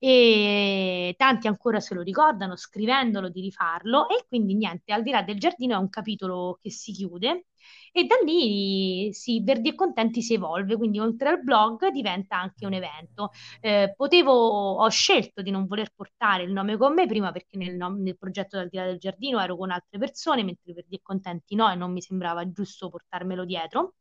[0.05, 5.21] e tanti ancora se lo ricordano scrivendolo di rifarlo e quindi niente, al di là
[5.23, 7.45] del giardino è un capitolo che si chiude
[7.93, 12.65] e da lì si, Verdi e Contenti si evolve, quindi oltre al blog diventa anche
[12.65, 13.29] un evento.
[13.61, 17.75] Eh, potevo, ho scelto di non voler portare il nome con me prima perché nel,
[17.77, 21.55] nel progetto Al di là del giardino ero con altre persone, mentre Verdi e Contenti
[21.55, 23.93] no e non mi sembrava giusto portarmelo dietro.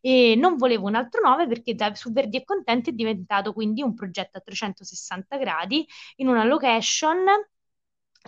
[0.00, 3.82] E non volevo un altro nome perché da, su Verdi e Contenti è diventato quindi
[3.82, 5.86] un progetto a 360 gradi
[6.16, 7.24] in una location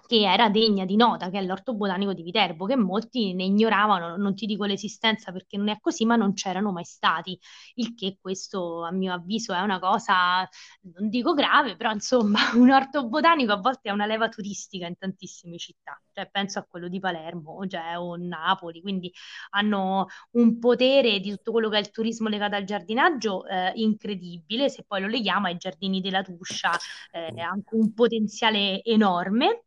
[0.06, 4.16] che era degna di nota, che è l'Orto Botanico di Viterbo, che molti ne ignoravano,
[4.16, 7.38] non ti dico l'esistenza perché non è così, ma non c'erano mai stati,
[7.74, 10.48] il che questo a mio avviso è una cosa,
[10.94, 14.96] non dico grave, però insomma un orto botanico a volte è una leva turistica in
[14.96, 19.12] tantissime città, cioè penso a quello di Palermo cioè, o Napoli, quindi
[19.50, 24.68] hanno un potere di tutto quello che è il turismo legato al giardinaggio eh, incredibile,
[24.68, 26.72] se poi lo leghiamo ai giardini della Tuscia,
[27.10, 29.64] eh, anche un potenziale enorme.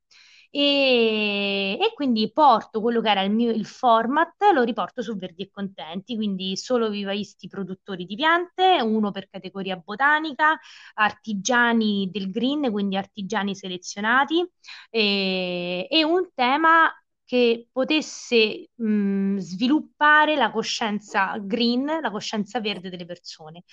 [0.57, 5.43] E, e quindi porto quello che era il mio il format, lo riporto su Verdi
[5.43, 10.57] e Contenti, quindi solo vivaisti produttori di piante, uno per categoria botanica,
[10.93, 14.49] artigiani del green, quindi artigiani selezionati,
[14.89, 16.89] e, e un tema
[17.25, 23.63] che potesse mh, sviluppare la coscienza green, la coscienza verde delle persone.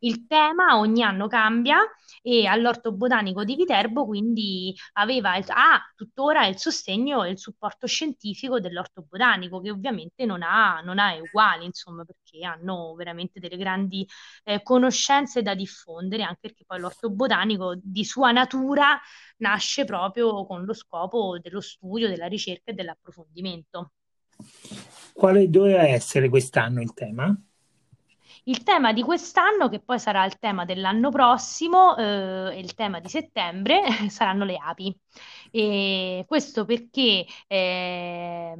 [0.00, 1.78] Il tema ogni anno cambia
[2.22, 7.86] e all'Orto Botanico di Viterbo quindi aveva il, ha tuttora il sostegno e il supporto
[7.86, 13.56] scientifico dell'Orto Botanico, che ovviamente non ha, non ha uguali, insomma, perché hanno veramente delle
[13.56, 14.06] grandi
[14.44, 18.98] eh, conoscenze da diffondere, anche perché poi l'Orto Botanico di sua natura
[19.38, 23.92] nasce proprio con lo scopo dello studio, della ricerca e dell'approfondimento.
[25.12, 27.36] Quale doveva essere quest'anno il tema?
[28.44, 33.08] Il tema di quest'anno, che poi sarà il tema dell'anno prossimo, eh, il tema di
[33.08, 34.96] settembre, saranno le api.
[35.50, 38.54] E questo perché eh,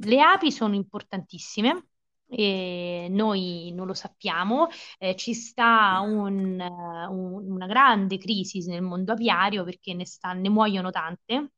[0.00, 1.86] le api sono importantissime.
[2.32, 9.12] E noi non lo sappiamo, eh, ci sta un, un, una grande crisi nel mondo
[9.14, 11.50] apiario perché ne, sta, ne muoiono tante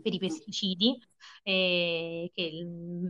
[0.00, 0.98] per i pesticidi,
[1.42, 2.66] eh, che,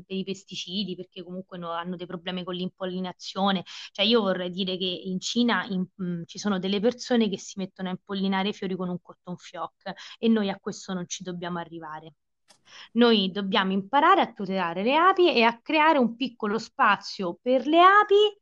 [0.06, 3.64] per i pesticidi perché comunque no, hanno dei problemi con l'impollinazione.
[3.92, 7.38] Cioè io vorrei dire che in Cina in, mh, mm, ci sono delle persone che
[7.38, 11.06] si mettono a impollinare i fiori con un cotton fioc e noi a questo non
[11.08, 12.14] ci dobbiamo arrivare.
[12.92, 17.80] Noi dobbiamo imparare a tutelare le api e a creare un piccolo spazio per le
[17.80, 18.39] api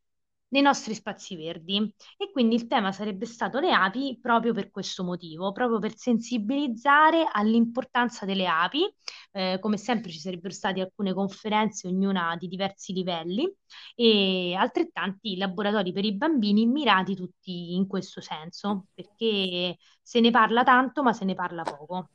[0.49, 1.93] nei nostri spazi verdi.
[2.17, 7.29] E quindi il tema sarebbe stato le api proprio per questo motivo, proprio per sensibilizzare
[7.31, 8.87] all'importanza delle api.
[9.33, 13.51] Eh, come sempre ci sarebbero state alcune conferenze, ognuna di diversi livelli,
[13.95, 20.65] e altrettanti laboratori per i bambini mirati tutti in questo senso, perché se ne parla
[20.65, 22.09] tanto, ma se ne parla poco.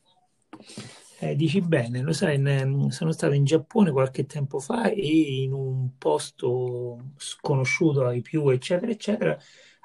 [1.20, 5.54] Eh, dici bene, lo sai, ne- sono stato in Giappone qualche tempo fa e in
[5.54, 9.38] un posto sconosciuto ai più, eccetera, eccetera,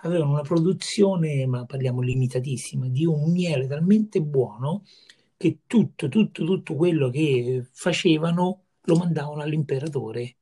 [0.02, 4.82] avevano una produzione, ma parliamo limitatissima, di un miele talmente buono
[5.36, 10.37] che tutto, tutto, tutto quello che facevano lo mandavano all'imperatore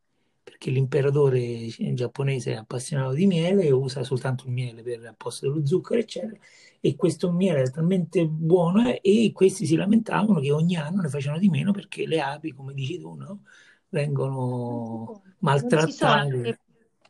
[0.46, 5.66] perché l'imperatore giapponese è appassionato di miele e usa soltanto il miele per posto dello
[5.66, 6.38] zucchero, eccetera.
[6.78, 11.08] E questo miele è talmente buono eh, e questi si lamentavano che ogni anno ne
[11.08, 13.42] facevano di meno perché le api, come dici tu, no?
[13.88, 16.60] vengono maltrattate.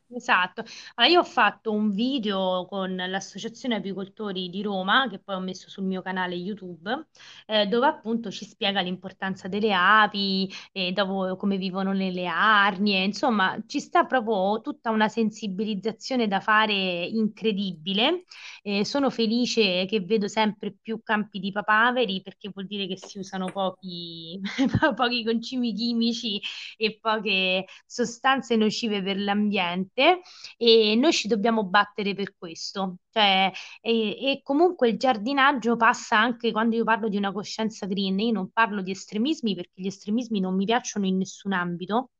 [0.08, 0.62] Esatto.
[0.94, 5.68] Allora, io ho fatto un video con l'Associazione Apicoltori di Roma, che poi ho messo
[5.68, 7.08] sul mio canale YouTube,
[7.46, 13.58] eh, dove appunto ci spiega l'importanza delle api, e dopo come vivono nelle arnie, insomma,
[13.66, 16.72] ci sta proprio tutta una sensibilizzazione da fare
[17.06, 18.24] incredibile.
[18.62, 23.18] Eh, sono felice che vedo sempre più campi di papaveri perché vuol dire che si
[23.18, 24.40] usano pochi,
[24.94, 26.40] pochi concimi chimici
[26.76, 30.22] e poche sostanze nocive per l'ambiente niente
[30.56, 32.98] e noi ci dobbiamo battere per questo.
[33.10, 38.18] Cioè, e, e, comunque il giardinaggio passa anche quando io parlo di una coscienza green,
[38.20, 42.10] io non parlo di estremismi perché gli estremismi non mi piacciono in nessun ambito,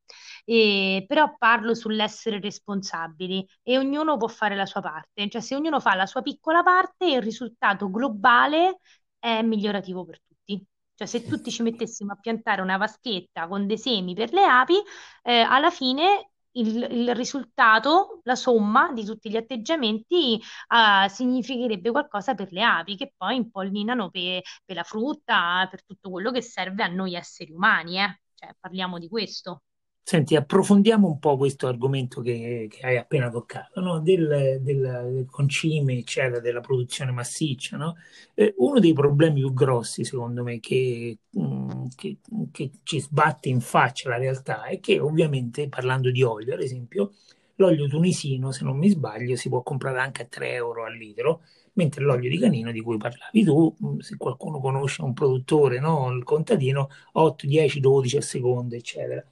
[0.44, 5.80] eh, però parlo sull'essere responsabili e ognuno può fare la sua parte, cioè se ognuno
[5.80, 8.80] fa la sua piccola parte il risultato globale
[9.18, 10.64] è migliorativo per tutti.
[10.94, 14.76] Cioè, se tutti ci mettessimo a piantare una vaschetta con dei semi per le api,
[15.22, 22.34] eh, alla fine il, il, risultato, la somma di tutti gli atteggiamenti uh, significherebbe qualcosa
[22.34, 26.82] per le api che poi impollinano per, per, la frutta, per tutto quello che serve
[26.82, 28.00] a noi esseri umani.
[28.00, 28.20] Eh?
[28.34, 29.62] Cioè, parliamo di questo.
[30.08, 33.98] Senti, approfondiamo un po' questo argomento che, che hai appena toccato, no?
[33.98, 37.76] del, del, del, concime, eccetera, della produzione massiccia.
[37.76, 37.96] No?
[38.34, 42.18] Eh, uno dei problemi più grossi, secondo me, che, mh, mm, che,
[42.52, 47.14] che, ci sbatte in faccia la realtà è che ovviamente, parlando di olio, ad esempio,
[47.56, 51.40] l'olio tunisino, se non mi sbaglio, si può comprare anche a 3 euro al litro,
[51.72, 56.12] mentre l'olio di canino di cui parlavi tu, mm, se qualcuno conosce un produttore, no?
[56.12, 59.24] il contadino, 8, 10, 12 a seconda, eccetera.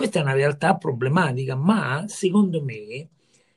[0.00, 3.10] Questa è una realtà problematica, ma secondo me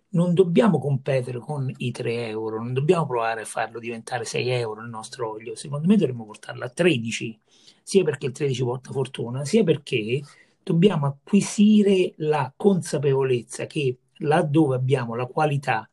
[0.09, 4.81] non dobbiamo competere con i 3 euro, non dobbiamo provare a farlo diventare 6 euro
[4.81, 5.55] il nostro olio.
[5.55, 7.39] Secondo me dovremmo portarlo a 13,
[7.81, 10.19] sia perché il 13 porta fortuna, sia perché
[10.61, 15.89] dobbiamo acquisire la consapevolezza che laddove abbiamo la qualità,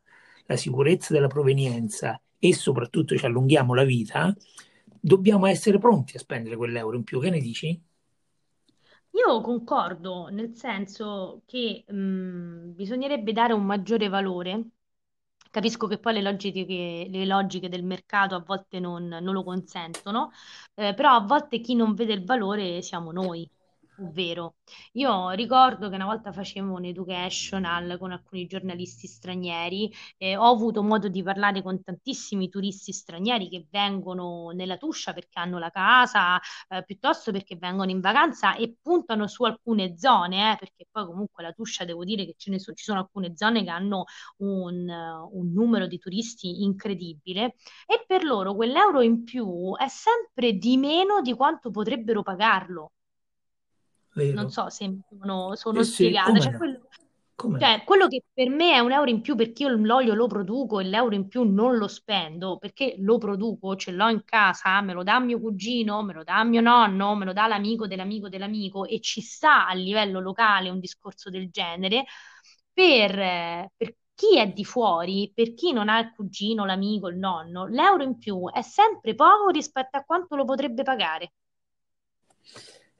[0.47, 4.35] la sicurezza della provenienza e soprattutto ci allunghiamo la vita,
[4.99, 7.21] dobbiamo essere pronti a spendere quell'euro in più.
[7.21, 7.81] Che ne dici?
[9.13, 14.69] Io concordo, nel senso che mh, bisognerebbe dare un maggiore valore.
[15.51, 20.31] Capisco che poi le logiche, le logiche del mercato a volte non, non lo consentono,
[20.75, 23.49] eh, però a volte chi non vede il valore siamo noi.
[24.03, 24.55] Ovvero,
[24.93, 30.81] io ricordo che una volta facevo un educational con alcuni giornalisti stranieri e ho avuto
[30.81, 36.39] modo di parlare con tantissimi turisti stranieri che vengono nella Tuscia perché hanno la casa,
[36.69, 41.43] eh, piuttosto perché vengono in vacanza e puntano su alcune zone, eh, perché poi comunque
[41.43, 44.05] la Tuscia devo dire che ce ne so- ci sono alcune zone che hanno
[44.37, 47.53] un, un numero di turisti incredibile
[47.85, 52.93] e per loro quell'euro in più è sempre di meno di quanto potrebbero pagarlo
[54.31, 54.49] non vero?
[54.49, 56.39] so se sono, sono Sì, sì, spiegata.
[56.39, 56.87] Cioè, quello,
[57.57, 60.79] cioè, quello che per me è un euro in più perché io l'olio lo produco
[60.79, 64.93] e l'euro in più non lo spendo perché lo produco, ce l'ho in casa, me
[64.93, 68.85] lo dà mio cugino, me lo dà mio nonno, me lo dà l'amico dell'amico dell'amico
[68.85, 72.05] e ci sta a livello locale un discorso del genere.
[72.73, 77.17] Per, eh, per chi è di fuori, per chi non ha il cugino, l'amico, il
[77.17, 81.33] nonno, l'euro in più è sempre poco rispetto a quanto lo potrebbe pagare.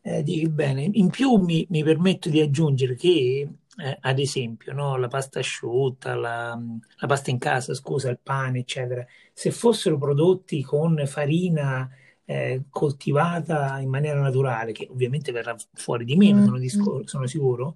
[0.04, 0.89] Eh, dici bene.
[0.93, 3.47] In più mi, mi permetto di aggiungere che,
[3.78, 6.60] eh, ad esempio, no, la pasta asciutta, la,
[6.97, 11.88] la pasta in casa, scusa, il pane, eccetera, se fossero prodotti con farina
[12.26, 16.60] eh, coltivata in maniera naturale, che ovviamente verrà fuori di meno, sono, Mm.
[16.60, 17.76] discor- sono sicuro,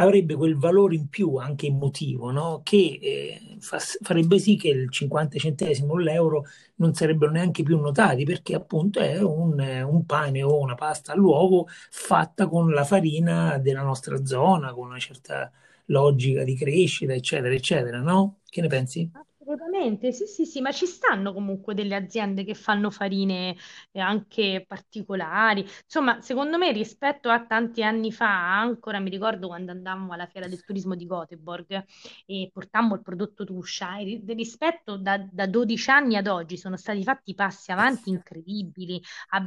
[0.00, 2.60] avrebbe quel valore in più anche emotivo, no?
[2.62, 6.44] Che eh, fa- farebbe sì che il 50 centesimo o l'euro
[6.76, 11.66] non sarebbero neanche più notati perché appunto è un, un pane o una pasta all'uovo
[11.90, 15.50] fatta con la farina della nostra zona, con una certa
[15.86, 18.40] logica di crescita, eccetera, eccetera, no?
[18.48, 19.10] Che ne pensi?
[19.50, 23.56] Assolutamente, sì, sì, sì, ma ci stanno comunque delle aziende che fanno farine
[23.92, 25.62] eh, anche particolari.
[25.84, 30.48] Insomma, secondo me rispetto a tanti anni fa, ancora mi ricordo quando andammo alla fiera
[30.48, 31.82] del turismo di Göteborg
[32.26, 36.76] e portammo il prodotto Tuscia, e ri- rispetto da, da 12 anni ad oggi sono
[36.76, 39.00] stati fatti passi avanti incredibili.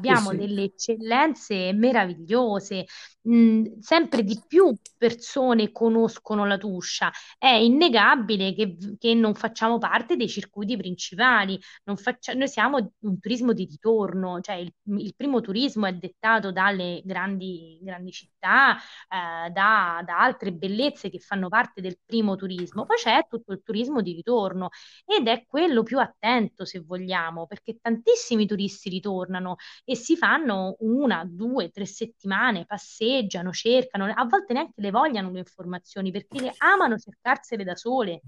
[0.05, 2.85] Sì, Abbiamo sì, delle eccellenze meravigliose,
[3.21, 7.11] mh, sempre di più persone conoscono la Tuscia.
[7.37, 11.59] È innegabile che, che non facciamo parte dei circuiti principali,
[11.95, 17.01] faccia- noi siamo un turismo di ritorno, cioè il, il primo turismo è dettato dalle
[17.03, 22.97] grandi, grandi città, eh, da, da altre bellezze che fanno parte del primo turismo, poi
[22.97, 24.69] c'è tutto il turismo di ritorno
[25.05, 31.23] ed è quello più attento, se vogliamo, perché tantissimi turisti ritornano e si fanno una,
[31.27, 36.97] due, tre settimane, passeggiano, cercano, a volte neanche le vogliono le informazioni perché le amano
[36.97, 38.21] cercarsele da sole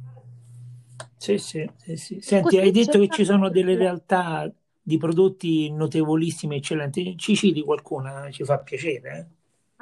[1.23, 2.21] sì, sì, sì, sì.
[2.21, 4.51] Senti, hai detto che ci sono delle realtà
[4.81, 7.17] di prodotti notevolissime, eccellenti.
[7.17, 8.29] Ci citi qualcuna?
[8.31, 9.27] Ci fa piacere, eh?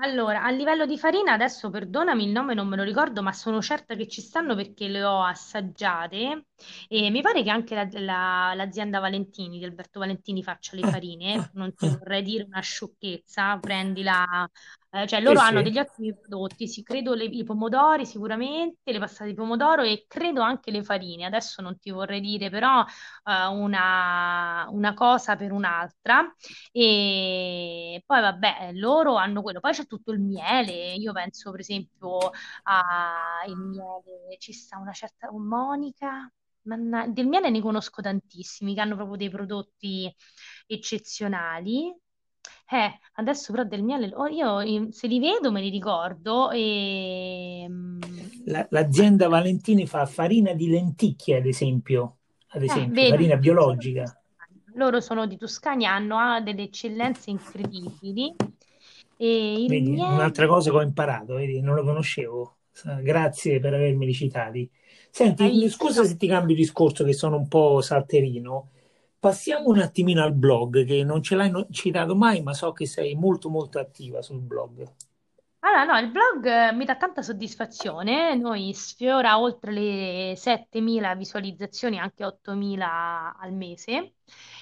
[0.03, 3.61] Allora, a livello di farina, adesso perdonami il nome, non me lo ricordo, ma sono
[3.61, 6.45] certa che ci stanno perché le ho assaggiate
[6.87, 11.49] e mi pare che anche la- la- l'azienda Valentini, di Alberto Valentini, faccia le farine.
[11.53, 14.49] Non ti vorrei dire una sciocchezza, prendila,
[14.91, 15.63] eh, cioè Sì, loro hanno sì.
[15.63, 20.41] degli ottimi prodotti, sì, credo le- i pomodori sicuramente, le passate di pomodoro e credo
[20.41, 21.25] anche le farine.
[21.25, 22.83] Adesso non ti vorrei dire però
[23.25, 26.33] eh, una, una cosa per un'altra.
[26.71, 30.93] E poi vabbè, loro hanno quello, poi c'è tutto il miele.
[30.95, 32.31] Io penso, per esempio,
[32.63, 36.31] al miele, ci sta una certa Monica.
[36.63, 40.13] manna- del miele ne conosco tantissimi che hanno proprio dei prodotti
[40.67, 41.93] eccezionali.
[42.73, 47.67] Eh, adesso però del miele, oh, io eh, se li vedo me li ricordo e...
[48.45, 52.17] La- l'azienda Valentini fa farina di lenticchie, ad esempio,
[52.49, 54.15] ad Eh, esempio, vedi, farina biologica.
[54.75, 58.33] Loro sono di Toscania, hanno ah, delle eccellenze incredibili
[59.17, 60.05] e Vedi, miele...
[60.07, 62.57] un'altra cosa che ho imparato, vedi, non lo conoscevo.
[63.01, 64.69] Grazie per avermeli citati.
[65.41, 65.69] Hai Senti, visto?
[65.69, 68.71] scusa se ti cambio discorso, che sono un po' salterino.
[69.21, 73.15] Passiamo un attimino al blog, che non ce l'hai citato mai, ma so che sei
[73.15, 74.83] molto molto attiva sul blog.
[75.63, 81.99] Allora, no, il blog eh, mi dà tanta soddisfazione, noi sfiora oltre le 7.000 visualizzazioni,
[81.99, 84.15] anche 8.000 al mese,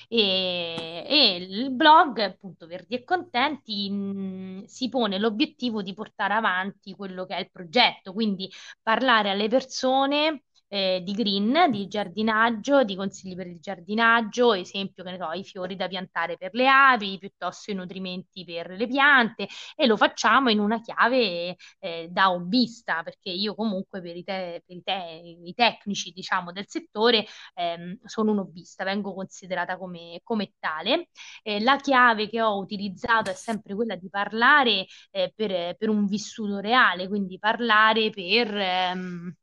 [0.09, 6.93] e, e il blog, appunto, Verdi e Contenti, mh, si pone l'obiettivo di portare avanti
[6.93, 8.51] quello che è il progetto, quindi
[8.81, 15.11] parlare alle persone eh, di green, di giardinaggio, di consigli per il giardinaggio, esempio, che
[15.11, 19.47] ne so, i fiori da piantare per le api, piuttosto i nutrimenti per le piante
[19.75, 24.63] e lo facciamo in una chiave eh, da hobbista, perché io comunque per i, te-
[24.65, 30.19] per i, te- i tecnici, diciamo, del settore ehm, sono un hobbista, vengo considerata come,
[30.23, 31.09] come tale.
[31.43, 36.05] Eh, la chiave che ho utilizzato è sempre quella di parlare eh, per, per un
[36.05, 38.55] vissuto reale, quindi parlare per...
[38.55, 39.33] ehm,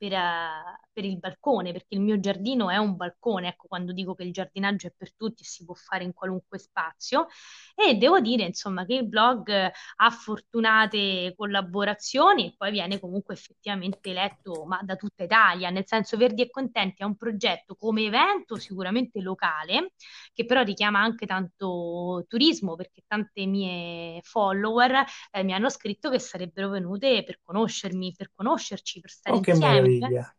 [0.00, 4.14] per, eh, per il balcone, perché il mio giardino è un balcone, ecco quando dico
[4.14, 7.26] che il giardinaggio è per tutti e si può fare in qualunque spazio.
[7.74, 14.12] E devo dire, insomma, che il blog ha fortunate collaborazioni e poi viene comunque effettivamente
[14.12, 18.56] letto ma da tutta Italia, nel senso Verdi e Contenti è un progetto come evento
[18.56, 19.92] sicuramente locale,
[20.34, 26.18] che però richiama anche tanto turismo, perché tante mie follower eh, mi hanno scritto che
[26.18, 29.54] sarebbero venute per conoscermi, per conoscerci, per stare Oh, che insieme.
[29.54, 30.34] meraviglia.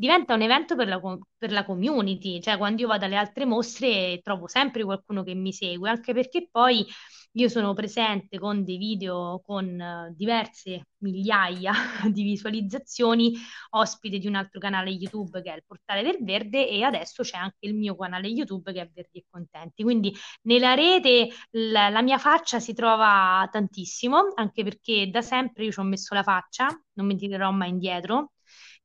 [0.00, 1.00] Diventa un evento per la,
[1.36, 5.52] per la community, cioè quando io vado alle altre mostre trovo sempre qualcuno che mi
[5.52, 6.86] segue, anche perché poi
[7.32, 11.72] io sono presente con dei video con eh, diverse migliaia
[12.12, 13.34] di visualizzazioni,
[13.70, 17.36] ospite di un altro canale YouTube che è il Portale del Verde e adesso c'è
[17.36, 19.82] anche il mio canale YouTube che è Verdi e Contenti.
[19.82, 25.72] Quindi nella rete la, la mia faccia si trova tantissimo, anche perché da sempre io
[25.72, 28.30] ci ho messo la faccia, non mi tirerò mai indietro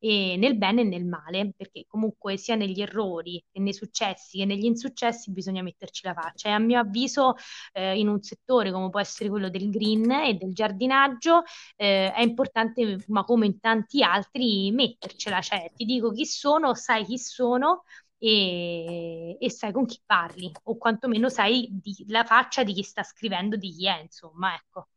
[0.05, 4.43] e nel bene e nel male, perché comunque sia negli errori che nei successi che
[4.43, 6.49] negli insuccessi bisogna metterci la faccia.
[6.49, 7.35] E a mio avviso,
[7.71, 11.43] eh, in un settore come può essere quello del green e del giardinaggio,
[11.77, 15.39] eh, è importante, ma come in tanti altri, mettercela.
[15.39, 17.83] Cioè, ti dico chi sono, sai chi sono.
[18.17, 23.03] E, e sai con chi parli, o quantomeno sai di, la faccia di chi sta
[23.03, 24.87] scrivendo, di chi è, insomma, ecco,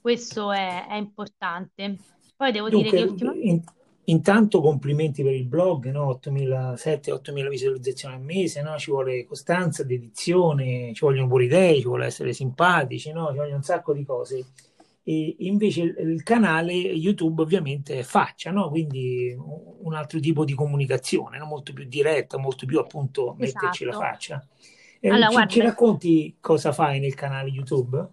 [0.00, 1.96] questo è, è importante.
[2.36, 3.62] Poi devo dire Dunque, che ultimamente in-
[4.04, 6.06] intanto complimenti per il blog, no?
[6.08, 8.76] 8.000-7-8.000 visualizzazioni al mese, no?
[8.78, 13.28] Ci vuole costanza, dedizione, ci vogliono pure idee, ci vuole essere simpatici, no?
[13.30, 14.44] Ci vogliono un sacco di cose.
[15.06, 18.70] E invece il, il canale YouTube ovviamente è faccia, no?
[18.70, 21.44] Quindi un altro tipo di comunicazione, no?
[21.46, 23.92] Molto più diretta, molto più appunto metterci la Esatto.
[23.92, 24.46] faccia.
[25.00, 28.08] Eh, Allora, ci, ci guarda, racconti cosa fai nel canale YouTube?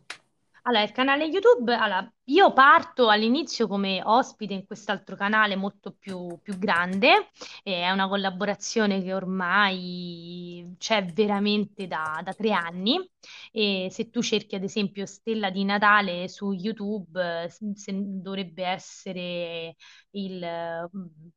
[0.64, 6.40] allora, il canale YouTube, allora, io parto all'inizio come ospite in quest'altro canale molto più,
[6.42, 7.30] più grande,
[7.64, 12.98] e è una collaborazione che ormai c'è veramente da, da tre anni.
[13.52, 18.64] E se tu cerchi ad esempio Stella di Natale su YouTube, eh, se- se- dovrebbe
[18.66, 19.76] essere
[20.12, 20.90] il, eh,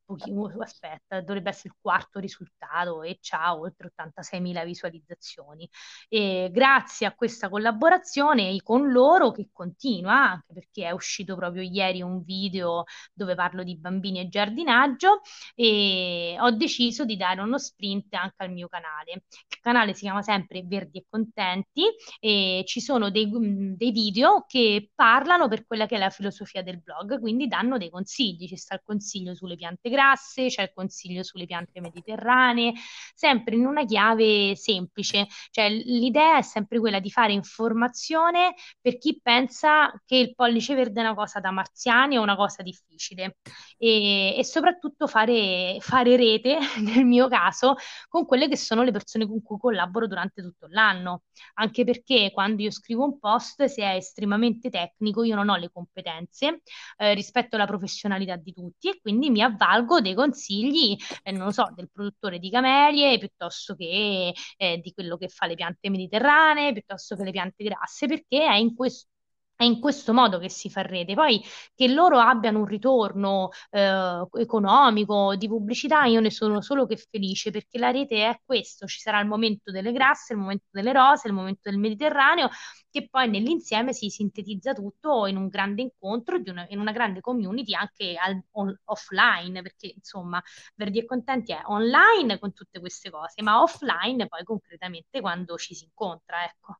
[0.05, 5.69] pochi- aspetta, dovrebbe essere il quarto risultato e c'ha oltre 86.000 visualizzazioni.
[6.09, 12.01] E grazie a questa collaborazione con loro che continua, anche perché è uscito proprio ieri
[12.01, 12.83] un video
[13.13, 15.21] dove parlo di bambini e giardinaggio,
[15.53, 19.23] e ho deciso di dare uno sprint anche al mio canale.
[19.49, 21.83] Il canale si chiama sempre Verdi e Contenti
[22.19, 23.29] e ci sono dei,
[23.75, 27.89] dei video che parlano per quella che è la filosofia del blog, quindi danno dei
[27.89, 28.47] consigli.
[28.47, 32.73] Ci sta il consiglio sulle piante grasse, c'è il consiglio sulle piante mediterranee,
[33.13, 35.27] sempre in una chiave semplice.
[35.51, 40.99] Cioè, l'idea è sempre quella di fare informazione per chi pensa che il pollice è
[40.99, 43.37] una cosa da marziani o una cosa difficile
[43.77, 47.75] e, e soprattutto fare, fare rete, nel mio caso,
[48.07, 51.23] con quelle che sono le persone con cui collaboro durante tutto l'anno.
[51.55, 55.69] Anche perché quando io scrivo un post, se è estremamente tecnico, io non ho le
[55.71, 56.61] competenze
[56.97, 61.51] eh, rispetto alla professionalità di tutti e quindi mi avvalgo dei consigli, eh, non lo
[61.51, 66.73] so, del produttore di camelie piuttosto che eh, di quello che fa le piante mediterranee,
[66.73, 69.09] piuttosto che le piante grasse, perché è in questo
[69.55, 71.13] è in questo modo che si fa rete.
[71.13, 71.41] Poi
[71.73, 77.51] che loro abbiano un ritorno eh, economico, di pubblicità, io ne sono solo che felice
[77.51, 81.27] perché la rete è questo, ci sarà il momento delle grasse, il momento delle rose,
[81.27, 82.49] il momento del Mediterraneo,
[82.89, 87.73] che poi nell'insieme si sintetizza tutto in un grande incontro, una, in una grande community
[87.73, 90.41] anche al, on, offline, perché insomma
[90.75, 95.75] Verdi e Contenti è online con tutte queste cose, ma offline poi concretamente quando ci
[95.75, 96.79] si incontra, ecco.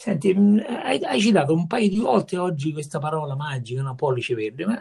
[0.00, 3.94] Senti, mh, hai, hai citato un paio di volte oggi questa parola magica, no?
[3.96, 4.78] Pollice verde, ma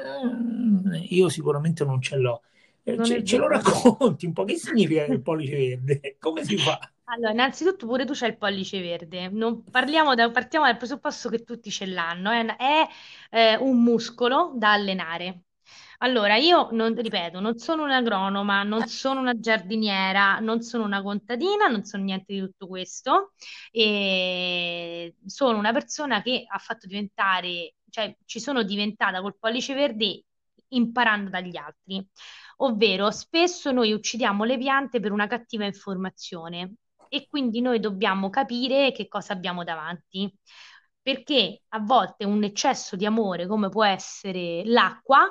[0.93, 2.43] eh, io sicuramente non ce l'ho.
[2.83, 4.43] Eh, Non Ce, ce lo racconti un po'?
[4.45, 6.17] Che significa il pollice verde?
[6.19, 6.79] Come si fa?
[7.09, 9.29] Allora, innanzitutto pure tu c'hai il pollice verde.
[9.31, 12.31] Da- partiamo dal presupposto che tutti ce l'hanno.
[12.31, 12.87] È, è,
[13.29, 15.43] eh, un muscolo da allenare.
[15.99, 21.67] Allora, io non, ripeto, non sono un'agronoma, non sono una giardiniera, non sono una contadina,
[21.67, 23.33] non sono niente di tutto questo.
[23.71, 30.23] E sono una persona che ha fatto diventare, cioè ci sono diventata col pollice verde
[30.69, 32.05] imparando dagli altri.
[32.57, 36.75] Ovvero, spesso noi uccidiamo le piante per una cattiva informazione
[37.09, 40.31] e quindi noi dobbiamo capire che cosa abbiamo davanti.
[41.01, 45.27] Perché a volte un eccesso di amore, come può essere l'acqua,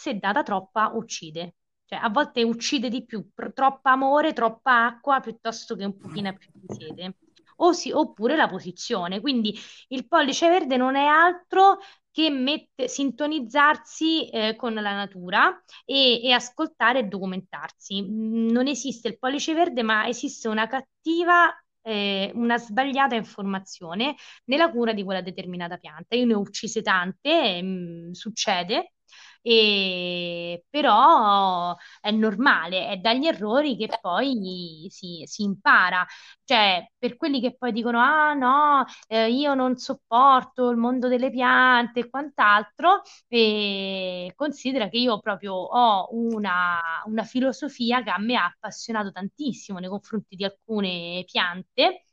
[0.00, 1.56] se data troppa, uccide.
[1.84, 6.32] Cioè, a volte uccide di più, pr- troppa amore, troppa acqua, piuttosto che un pochino
[6.36, 7.16] più di sete.
[7.56, 9.20] O si- oppure la posizione.
[9.20, 9.54] Quindi
[9.88, 11.78] il pollice verde non è altro
[12.10, 18.06] che mette, sintonizzarsi eh, con la natura e, e ascoltare e documentarsi.
[18.08, 24.92] Non esiste il pollice verde, ma esiste una cattiva eh, una sbagliata informazione nella cura
[24.92, 26.14] di quella determinata pianta.
[26.16, 28.94] Io ne ho uccise tante, mh, succede,
[30.68, 36.04] però è normale, è dagli errori che poi si, si impara.
[36.44, 41.30] Cioè, per quelli che poi dicono, ah no, eh, io non sopporto il mondo delle
[41.30, 48.36] piante e quant'altro, e considera che io proprio ho una, una filosofia che a me
[48.36, 52.04] ha appassionato tantissimo nei confronti di alcune piante,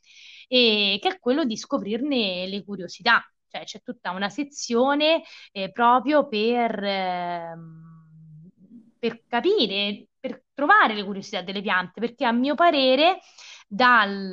[0.48, 3.22] e che è quello di scoprirne le curiosità
[3.66, 7.56] cioè c'è tutta una sezione eh, proprio per, eh,
[9.00, 13.20] per capire, per trovare le curiosità delle piante, perché a mio parere
[13.68, 14.32] dal,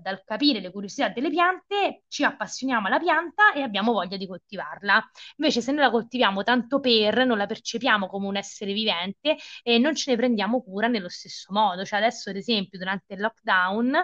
[0.00, 5.02] dal, capire le curiosità delle piante ci appassioniamo alla pianta e abbiamo voglia di coltivarla.
[5.36, 9.78] Invece se noi la coltiviamo tanto per, non la percepiamo come un essere vivente e
[9.78, 11.84] non ce ne prendiamo cura nello stesso modo.
[11.84, 13.94] Cioè adesso ad esempio durante il lockdown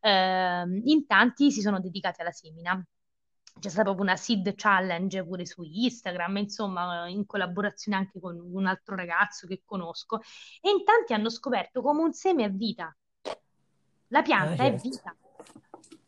[0.00, 2.82] eh, in tanti si sono dedicati alla semina
[3.58, 8.66] c'è stata proprio una seed challenge pure su Instagram, insomma, in collaborazione anche con un
[8.66, 10.20] altro ragazzo che conosco.
[10.60, 12.94] E in tanti hanno scoperto come un seme è vita.
[14.08, 14.86] La pianta ah, certo.
[14.86, 15.16] è vita.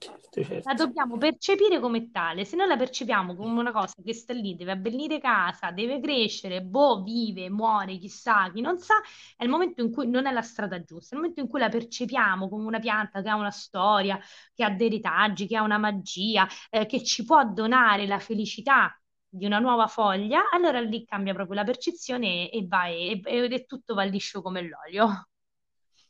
[0.05, 0.69] Certo, certo.
[0.69, 2.45] La dobbiamo percepire come tale.
[2.45, 6.63] Se noi la percepiamo come una cosa che sta lì, deve abbellire casa, deve crescere,
[6.63, 8.95] boh, vive, muore, chissà, chi non sa,
[9.37, 11.61] è il momento in cui non è la strada giusta, è il momento in cui
[11.61, 14.19] la percepiamo come una pianta che ha una storia,
[14.55, 18.99] che ha dei retaggi, che ha una magia, eh, che ci può donare la felicità
[19.29, 23.49] di una nuova foglia, allora lì cambia proprio la percezione e, e va e, e,
[23.53, 25.29] e tutto va liscio come l'olio.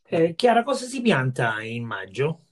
[0.07, 2.44] Eh, Chiara, cosa si pianta in maggio?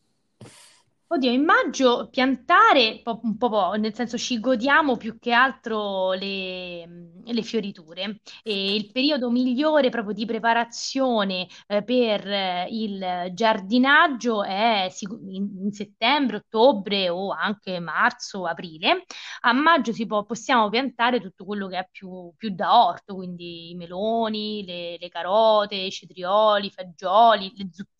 [1.14, 7.11] Oddio, in maggio piantare un po', po', nel senso ci godiamo più che altro le,
[7.24, 8.22] le fioriture.
[8.41, 14.91] E il periodo migliore proprio di preparazione eh, per eh, il giardinaggio è
[15.28, 19.05] in, in settembre, ottobre o anche marzo, aprile.
[19.41, 23.70] A maggio si può, possiamo piantare tutto quello che è più, più da orto, quindi
[23.70, 27.92] i meloni, le, le carote, i cetrioli, i fagioli, le zucchine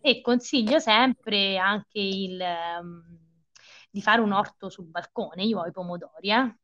[0.00, 2.40] e consiglio sempre anche il il,
[2.80, 3.02] um,
[3.90, 6.56] di fare un orto sul balcone, io ho i pomodori, eh.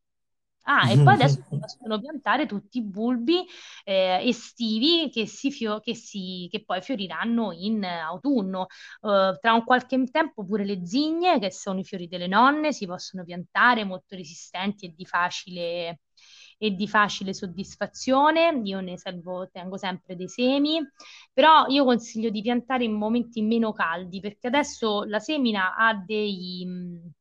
[0.67, 3.45] Ah, e poi adesso si possono piantare tutti i bulbi
[3.85, 8.67] eh, estivi che, si fio- che, si, che poi fioriranno in autunno.
[9.03, 12.87] Uh, tra un qualche tempo pure le zigne, che sono i fiori delle nonne, si
[12.87, 16.01] possono piantare molto resistenti e di facile
[16.65, 18.61] e di facile soddisfazione.
[18.65, 20.81] Io ne salvo, tengo sempre dei semi,
[21.33, 27.13] però io consiglio di piantare in momenti meno caldi perché adesso la semina ha dei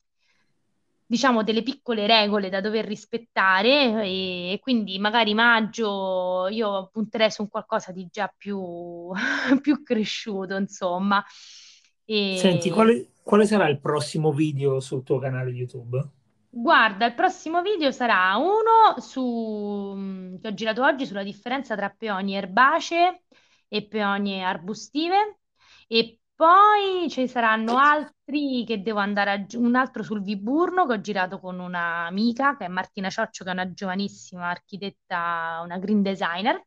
[1.05, 7.91] diciamo delle piccole regole da dover rispettare e, quindi magari maggio io punterei su qualcosa
[7.91, 9.11] di già più,
[9.61, 11.23] più cresciuto, insomma.
[12.05, 12.37] E...
[12.37, 16.21] Senti, quale, quale sarà il prossimo video sul tuo canale YouTube?
[16.55, 21.89] Guarda, il prossimo video sarà uno su, mm, che ho girato oggi sulla differenza tra
[21.89, 23.23] peonie erbacee
[23.67, 25.39] e peonie arbustive.
[25.87, 31.01] E poi ci saranno altri che devo andare a, un altro sul Viburno che ho
[31.01, 36.63] girato con un'amica che è Martina Cioccio che è una giovanissima architetta, una green designer.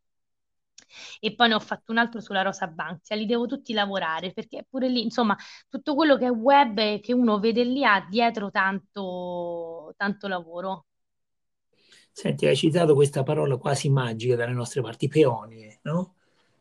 [1.20, 4.64] E poi ne ho fatto un altro sulla Rosa Banksia, li devo tutti lavorare perché
[4.68, 5.36] pure lì, insomma,
[5.68, 10.86] tutto quello che è web e che uno vede lì ha dietro tanto, tanto lavoro.
[12.12, 16.14] Senti, hai citato questa parola quasi magica dalle nostre parti, peonie, no?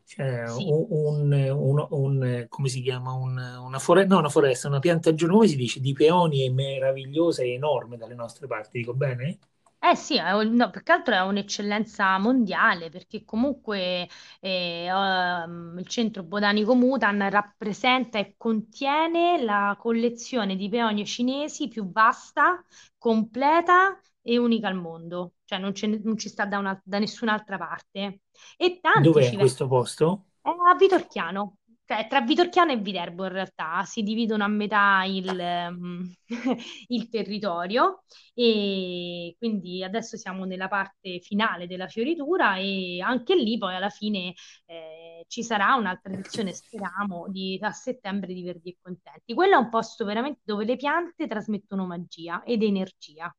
[0.04, 0.64] Cioè, sì.
[0.68, 3.12] un, un, un, come si chiama?
[3.12, 5.80] una foresta, no, una foresta, una piantagione, come si dice?
[5.80, 9.38] Di peonie meravigliosa e enorme dalle nostre parti, dico bene?
[9.78, 14.08] Eh sì, no, più che altro è un'eccellenza mondiale perché comunque
[14.40, 21.88] eh, ehm, il Centro Botanico Mutan rappresenta e contiene la collezione di peonie cinesi più
[21.92, 22.64] vasta,
[23.06, 27.56] completa e unica al mondo, cioè non, ce non ci sta da, una- da nessun'altra
[27.56, 28.22] parte.
[28.56, 30.24] E tanti Dov'è ci questo posto?
[30.42, 31.58] È a Vitorchiano.
[31.84, 36.12] Cioè, tra Vitorchiano e Viterbo in realtà si dividono a metà il, um,
[36.88, 38.02] il, territorio
[38.34, 44.34] e quindi adesso siamo nella parte finale della fioritura e anche lì poi alla fine
[44.64, 49.34] eh, ci sarà un'altra edizione, speriamo, di, a settembre di Verdi e Contenti.
[49.34, 53.34] Quello è un posto veramente dove le piante trasmettono magia ed energia.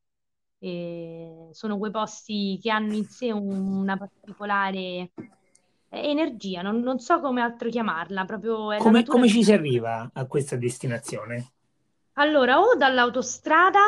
[0.59, 5.11] E sono quei posti che hanno in sé un, una particolare
[5.89, 10.55] energia, non, non so come altro chiamarla, proprio come, come ci si arriva a questa
[10.55, 11.53] destinazione?
[12.13, 13.79] Allora, o dall'autostrada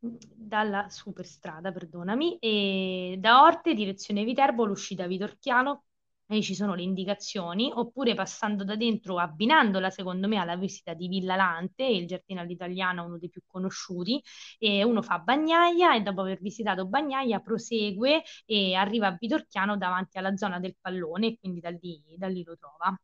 [0.00, 5.84] dalla superstrada, perdonami, e da Orte, direzione Viterbo, l'uscita Vitorchiano,
[6.32, 11.08] e ci sono le indicazioni, oppure passando da dentro, abbinandola secondo me alla visita di
[11.08, 14.22] Villa Lante, il giardino all'italiano, uno dei più conosciuti,
[14.58, 20.18] e uno fa Bagnaia e dopo aver visitato Bagnaia prosegue e arriva a Vitorchiano davanti
[20.18, 22.96] alla zona del pallone quindi da lì, da lì lo trova.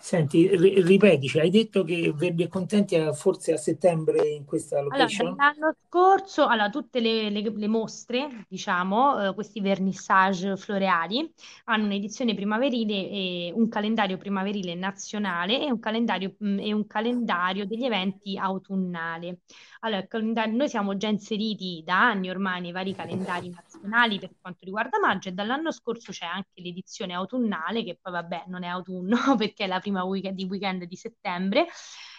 [0.00, 4.80] Senti, ri- ripetici, hai detto che Verdi e Contenti è forse a settembre in questa
[4.80, 5.28] location?
[5.32, 11.32] Allora, l'anno scorso, allora, tutte le, le- le mostre, diciamo, eh, questi vernissage floreali,
[11.66, 17.66] hanno un'edizione primaverile e un calendario primaverile nazionale e un calendario, mh, e un calendario
[17.66, 19.32] degli eventi autunnali.
[19.80, 20.06] Allora,
[20.48, 25.28] noi siamo già inseriti da anni ormai nei vari calendari nazionali per quanto riguarda maggio
[25.28, 29.66] e dall'anno scorso c'è anche l'edizione autunnale, che poi vabbè non è autunno perché è
[29.66, 31.66] la prima weekend, di weekend di settembre.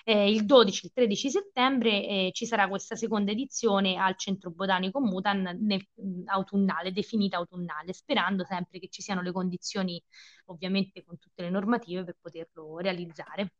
[0.04, 5.00] Eh, il 12, il 13 settembre eh, ci sarà questa seconda edizione al Centro Botanico
[5.00, 5.86] Mutan nel,
[6.26, 10.02] autunnale, definita autunnale, sperando sempre che ci siano le condizioni,
[10.46, 13.52] ovviamente con tutte le normative, per poterlo realizzare.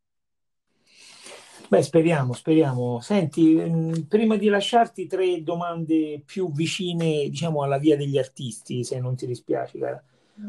[1.68, 3.00] Beh, speriamo, speriamo.
[3.00, 9.00] Senti, mh, prima di lasciarti tre domande più vicine, diciamo, alla via degli artisti, se
[9.00, 10.02] non ti dispiace, cara.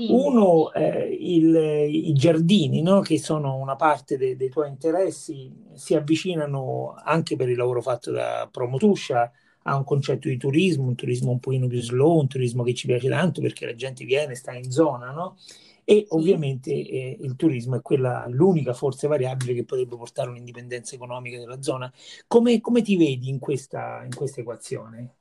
[0.05, 1.55] Uno, eh, il-
[1.89, 2.99] i giardini, no?
[3.01, 8.11] Che sono una parte de- dei tuoi interessi, si avvicinano anche per il lavoro fatto
[8.11, 9.31] da Promotuscia
[9.65, 12.85] a un concetto di turismo, un turismo un pochino più slow, un turismo che ci
[12.87, 15.37] piace tanto perché la gente viene, sta in zona, no?
[15.85, 21.37] E ovviamente eh, il turismo è quella, l'unica forse variabile che potrebbe portare un'indipendenza economica
[21.37, 21.91] della zona.
[22.27, 25.15] Come, come ti vedi in questa, in questa equazione?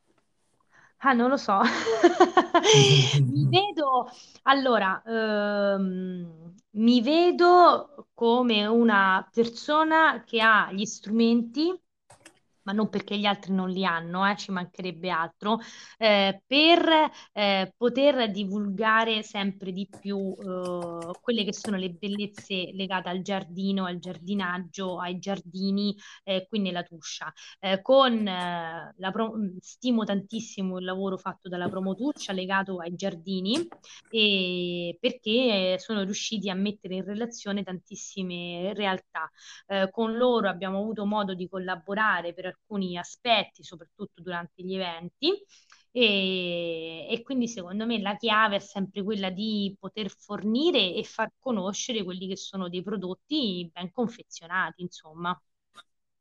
[1.05, 1.61] Ah, non lo so.
[3.26, 4.09] Mi vedo,
[4.42, 11.76] allora, ehm, mi vedo come una persona che ha gli strumenti,
[12.64, 15.58] ma non perché gli altri non li hanno, eh, ci mancherebbe altro,
[15.98, 23.08] eh, per eh, poter divulgare sempre di più eh, quelle che sono le bellezze legate
[23.08, 25.94] al giardino, al giardinaggio, ai giardini
[26.24, 32.32] eh, qui nella Tuscia eh, con la pro- stimo tantissimo il lavoro fatto dalla Promotuccia
[32.32, 33.66] legato ai giardini
[35.00, 39.30] perché sono riusciti a mettere in relazione tantissime realtà.
[39.90, 45.30] Con loro abbiamo avuto modo di collaborare per alcuni aspetti, soprattutto durante gli eventi.
[45.94, 51.30] E, e quindi secondo me la chiave è sempre quella di poter fornire e far
[51.38, 55.38] conoscere quelli che sono dei prodotti ben confezionati, insomma.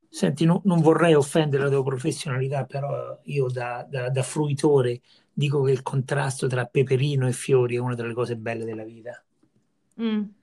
[0.10, 5.02] Senti, no- non vorrei offendere la tua professionalità, però io da, da- da fruitore
[5.34, 9.24] dico che il contrasto tra peperino e fiori è una delle cose belle della vita.
[9.98, 10.34] Mm.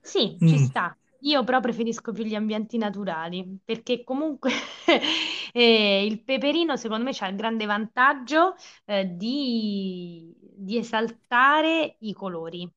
[0.00, 0.96] Sì, ci Mm, sta.
[1.26, 4.52] Io però preferisco più gli ambienti naturali, perché comunque
[5.52, 8.54] eh, il peperino secondo me c'ha il grande vantaggio
[8.84, 12.70] eh, di, di esaltare i colori.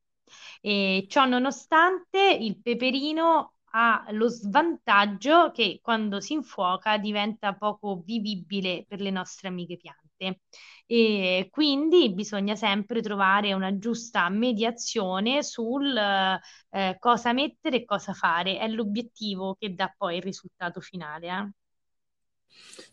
[0.62, 8.86] E ciò nonostante, il peperino ha lo svantaggio che quando si infuoca diventa poco vivibile
[8.88, 10.09] per le nostre amiche piante.
[10.92, 18.58] E quindi bisogna sempre trovare una giusta mediazione sul eh, cosa mettere e cosa fare.
[18.58, 21.50] È l'obiettivo che dà poi il risultato finale, eh.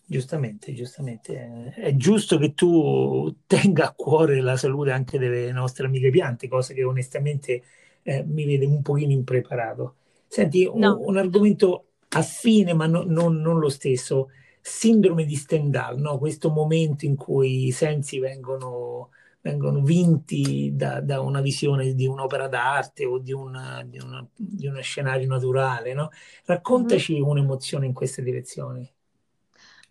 [0.04, 1.72] giustamente, giustamente.
[1.74, 6.48] È, è giusto che tu tenga a cuore la salute anche delle nostre amiche piante,
[6.48, 7.62] cosa che onestamente
[8.02, 9.96] eh, mi vede un pochino impreparato.
[10.26, 10.90] Senti, No.
[10.90, 14.30] un, un argomento affine, ma no- non, non lo stesso.
[14.68, 16.18] Sindrome di Stendhal, no?
[16.18, 19.10] Questo momento in cui i sensi vengono,
[19.40, 24.66] vengono vinti da, da una visione di un'opera d'arte o di, una, di, una- di
[24.66, 26.10] uno scenario naturale, no?
[26.44, 28.88] Raccontaci un'emozione in queste direzioni.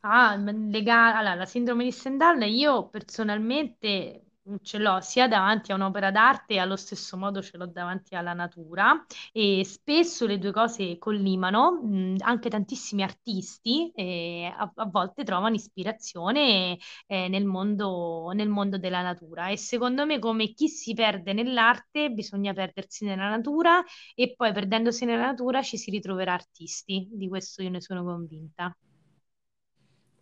[0.01, 4.24] Ah, lega- allora, la sindrome di Stendhal io personalmente
[4.61, 8.33] ce l'ho sia davanti a un'opera d'arte e allo stesso modo ce l'ho davanti alla
[8.33, 9.03] natura.
[9.31, 15.55] E spesso le due cose collimano, mh, anche tantissimi artisti eh, a, a volte trovano
[15.55, 16.77] ispirazione
[17.07, 19.49] eh, nel mondo, nel mondo della natura.
[19.49, 23.83] E secondo me come chi si perde nell'arte bisogna perdersi nella natura
[24.13, 28.75] e poi perdendosi nella natura ci si ritroverà artisti, di questo io ne sono convinta.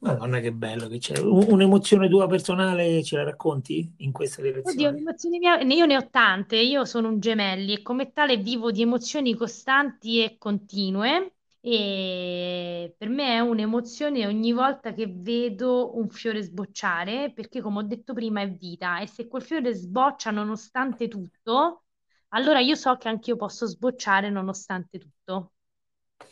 [0.03, 1.17] Madonna, che bello che c'è.
[1.19, 4.97] Un- Un'emozione tua personale ce la racconti in questa Oddio, direzione?
[4.97, 8.71] emozioni mie, ne- io ne ho tante, io sono un gemelli e come tale vivo
[8.71, 16.09] di emozioni costanti e continue e per me è un'emozione ogni volta che vedo un
[16.09, 21.07] fiore sbocciare perché come ho detto prima è vita e se quel fiore sboccia nonostante
[21.09, 21.83] tutto,
[22.29, 25.53] allora io so che anch'io posso sbocciare nonostante tutto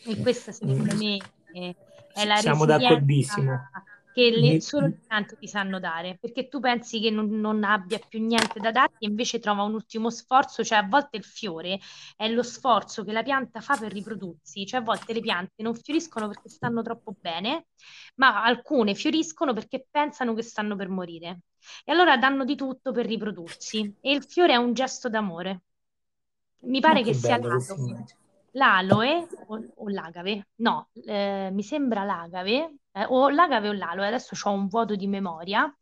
[0.03, 1.75] e questa secondo Mm, me è,
[2.13, 3.69] è la Siamo d'accordissimo.
[4.13, 7.99] che le, solo le piante ti sanno dare, perché tu pensi che non, non, abbia
[7.99, 11.79] più niente da darti e invece trova un ultimo sforzo, cioè a volte il fiore
[12.17, 15.75] è lo sforzo che la pianta fa per riprodursi, cioè a volte le piante non
[15.75, 17.67] fioriscono perché stanno troppo bene,
[18.15, 21.41] ma alcune fioriscono perché pensano che stanno per morire
[21.83, 25.61] e allora danno di tutto per riprodursi e il fiore è un gesto d'amore.
[26.63, 28.05] Mi pare che, che sia l'aloe,
[28.51, 34.35] l'aloe o, o, l'agave, no, eh, mi sembra l'agave, eh, o l'agave o l'aloe, adesso
[34.43, 35.73] ho un vuoto di memoria,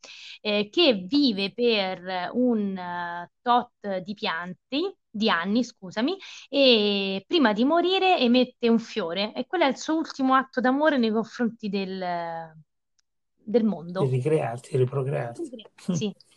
[0.42, 6.16] eh, che vive per un uh, tot di pianti, di anni, scusami,
[6.50, 10.98] e prima di morire emette un fiore e quello è il suo ultimo atto d'amore
[10.98, 12.54] nei confronti del,
[13.36, 14.04] del mondo.
[14.04, 15.50] Di ricrearti, di riprocrearti.
[15.94, 16.16] Sì.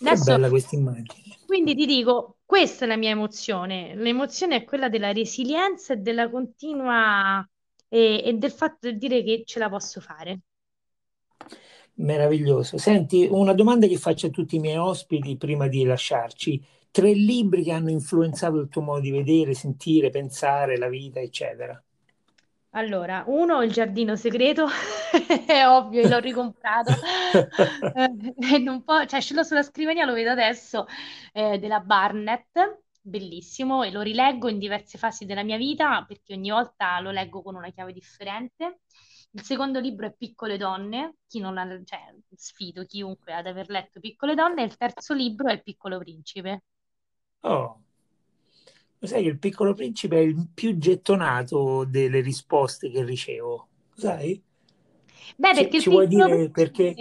[0.00, 1.38] Adesso, che bella questa immagine.
[1.46, 3.94] Quindi ti dico, questa è la mia emozione.
[3.96, 7.46] L'emozione è quella della resilienza e della continua
[7.88, 10.40] e, e del fatto di dire che ce la posso fare.
[11.96, 12.76] Meraviglioso.
[12.78, 16.62] Senti, una domanda che faccio a tutti i miei ospiti prima di lasciarci.
[16.90, 21.82] Tre libri che hanno influenzato il tuo modo di vedere, sentire, pensare la vita, eccetera.
[22.76, 24.66] Allora, uno, il giardino segreto,
[25.46, 26.90] è ovvio, l'ho ricomprato,
[27.94, 30.86] eh, non po', cioè ce l'ho sulla scrivania, lo vedo adesso,
[31.32, 36.50] eh, della Barnett, bellissimo, e lo rileggo in diverse fasi della mia vita, perché ogni
[36.50, 38.80] volta lo leggo con una chiave differente.
[39.30, 44.00] Il secondo libro è Piccole donne, chi non ha, cioè, sfido chiunque ad aver letto
[44.00, 46.64] Piccole donne, e il terzo libro è Il piccolo principe.
[47.42, 47.80] Oh,
[49.06, 54.40] sai che il piccolo principe è il più gettonato delle risposte che ricevo, sai?
[55.36, 56.94] Beh, perché ci, ci vuoi dire perché?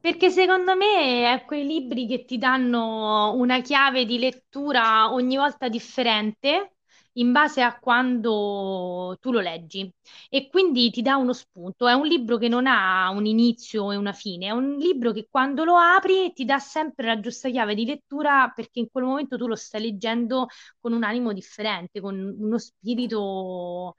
[0.00, 5.68] Perché secondo me è quei libri che ti danno una chiave di lettura ogni volta
[5.68, 6.72] differente
[7.14, 9.90] in base a quando tu lo leggi
[10.30, 11.86] e quindi ti dà uno spunto.
[11.86, 15.26] È un libro che non ha un inizio e una fine, è un libro che
[15.30, 19.36] quando lo apri ti dà sempre la giusta chiave di lettura perché in quel momento
[19.36, 20.46] tu lo stai leggendo
[20.80, 23.96] con un animo differente, con uno spirito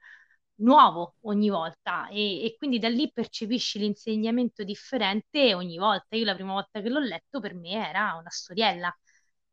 [0.56, 6.16] nuovo ogni volta e, e quindi da lì percepisci l'insegnamento differente ogni volta.
[6.16, 8.96] Io la prima volta che l'ho letto per me era una storiella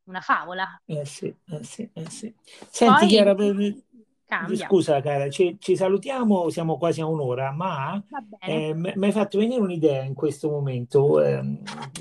[0.05, 0.81] una favola.
[0.85, 2.33] Eh sì, eh sì, eh sì.
[2.69, 3.35] Senti Poi, Chiara,
[4.25, 4.65] cambia.
[4.65, 8.01] scusa cara, ci, ci, salutiamo, siamo quasi a un'ora, ma
[8.39, 11.41] eh, mi hai fatto venire un'idea in questo momento, eh,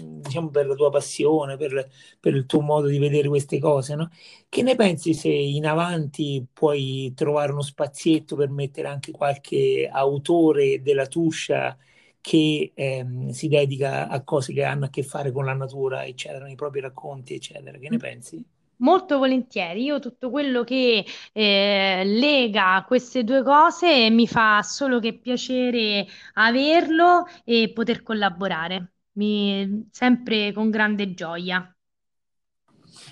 [0.01, 1.89] diciamo per la tua passione, per,
[2.21, 4.11] per, il tuo modo di vedere queste cose, no?
[4.49, 10.83] Che ne pensi se in avanti puoi trovare uno spazietto per mettere anche qualche autore
[10.83, 11.77] della Tuscia
[12.21, 16.45] che ehm, si dedica a cose che hanno a che fare con la natura, eccetera,
[16.45, 17.79] nei propri racconti, eccetera.
[17.79, 18.45] Che ne pensi?
[18.77, 25.19] Molto volentieri, io tutto quello che eh, lega queste due cose mi fa solo che
[25.19, 31.75] piacere averlo e poter collaborare, mi, sempre con grande gioia.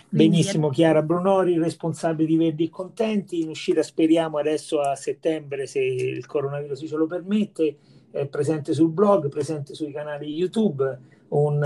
[0.09, 5.81] Benissimo, Chiara Brunori, responsabile di Verdi e Contenti, in uscita speriamo adesso a settembre se
[5.81, 7.77] il coronavirus ce lo permette
[8.11, 10.99] è presente sul blog, presente sui canali YouTube,
[11.29, 11.63] un,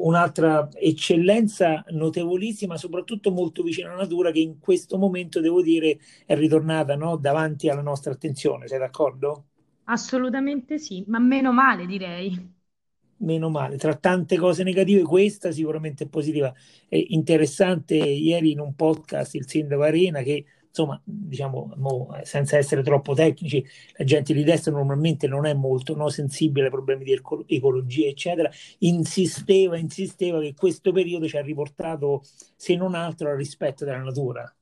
[0.00, 6.34] un'altra eccellenza notevolissima, soprattutto molto vicina alla natura, che in questo momento, devo dire, è
[6.34, 8.68] ritornata no, davanti alla nostra attenzione.
[8.68, 9.46] Sei d'accordo?
[9.84, 12.58] Assolutamente sì, ma meno male direi.
[13.22, 16.52] Meno male, tra tante cose negative, questa sicuramente è positiva.
[16.88, 22.82] È interessante ieri in un podcast il sindaco Arena che insomma, diciamo, mo, senza essere
[22.82, 23.64] troppo tecnici,
[23.96, 28.08] la gente di destra normalmente non è molto no, sensibile ai problemi di eco- ecologia,
[28.08, 32.22] eccetera, insisteva, insisteva che questo periodo ci ha riportato,
[32.56, 34.52] se non altro, al rispetto della natura.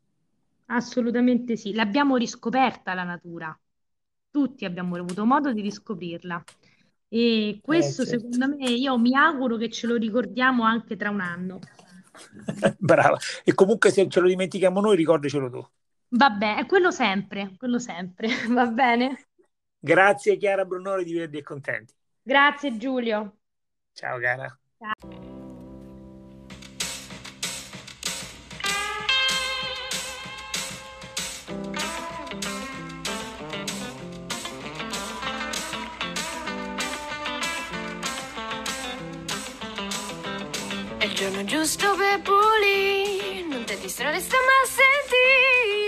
[0.71, 3.59] Assolutamente sì, l'abbiamo riscoperta la natura,
[4.31, 6.45] tutti abbiamo avuto modo di riscoprirla.
[7.09, 8.29] E questo eh, certo.
[8.29, 11.67] secondo me io mi auguro che ce lo ricordiamo anche tra un anno.
[12.79, 13.19] Brava.
[13.45, 15.69] E comunque se ce lo dimentichiamo noi, ricordacelo tu.
[16.11, 19.29] Vabbè, è quello sempre, quello sempre, va bene?
[19.79, 21.95] Grazie Chiara Brunori di Verdi e Contenti.
[22.23, 23.39] Grazie Giulio.
[23.93, 24.59] Ciao cara.
[24.79, 25.37] Ciao.
[40.97, 45.88] È il giorno giusto per pulire, non ti distrarre, sta ma senti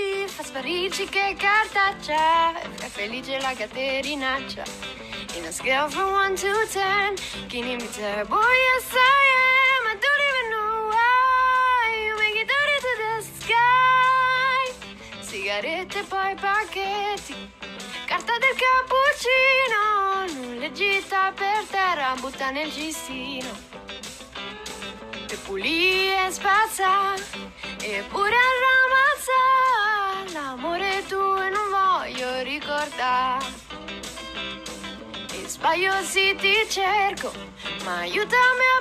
[0.50, 4.64] fa sparirci che cartaccia È felice la caterinaccia
[5.34, 8.96] In a scale from 1 to 10 Chi mi te boy yes I
[9.46, 14.60] am I don't even know why You make it dirty to the sky
[15.20, 17.34] Sigarette poi pacchetti
[18.06, 23.48] Carta del cappuccino le gita per terra, butta nel gistino.
[25.30, 27.14] E pulì e spazza,
[27.80, 29.79] eppure ramazza.
[32.90, 33.44] Ricordare.
[35.32, 37.32] E sbaglio sì ti cerco,
[37.84, 38.78] ma aiutami a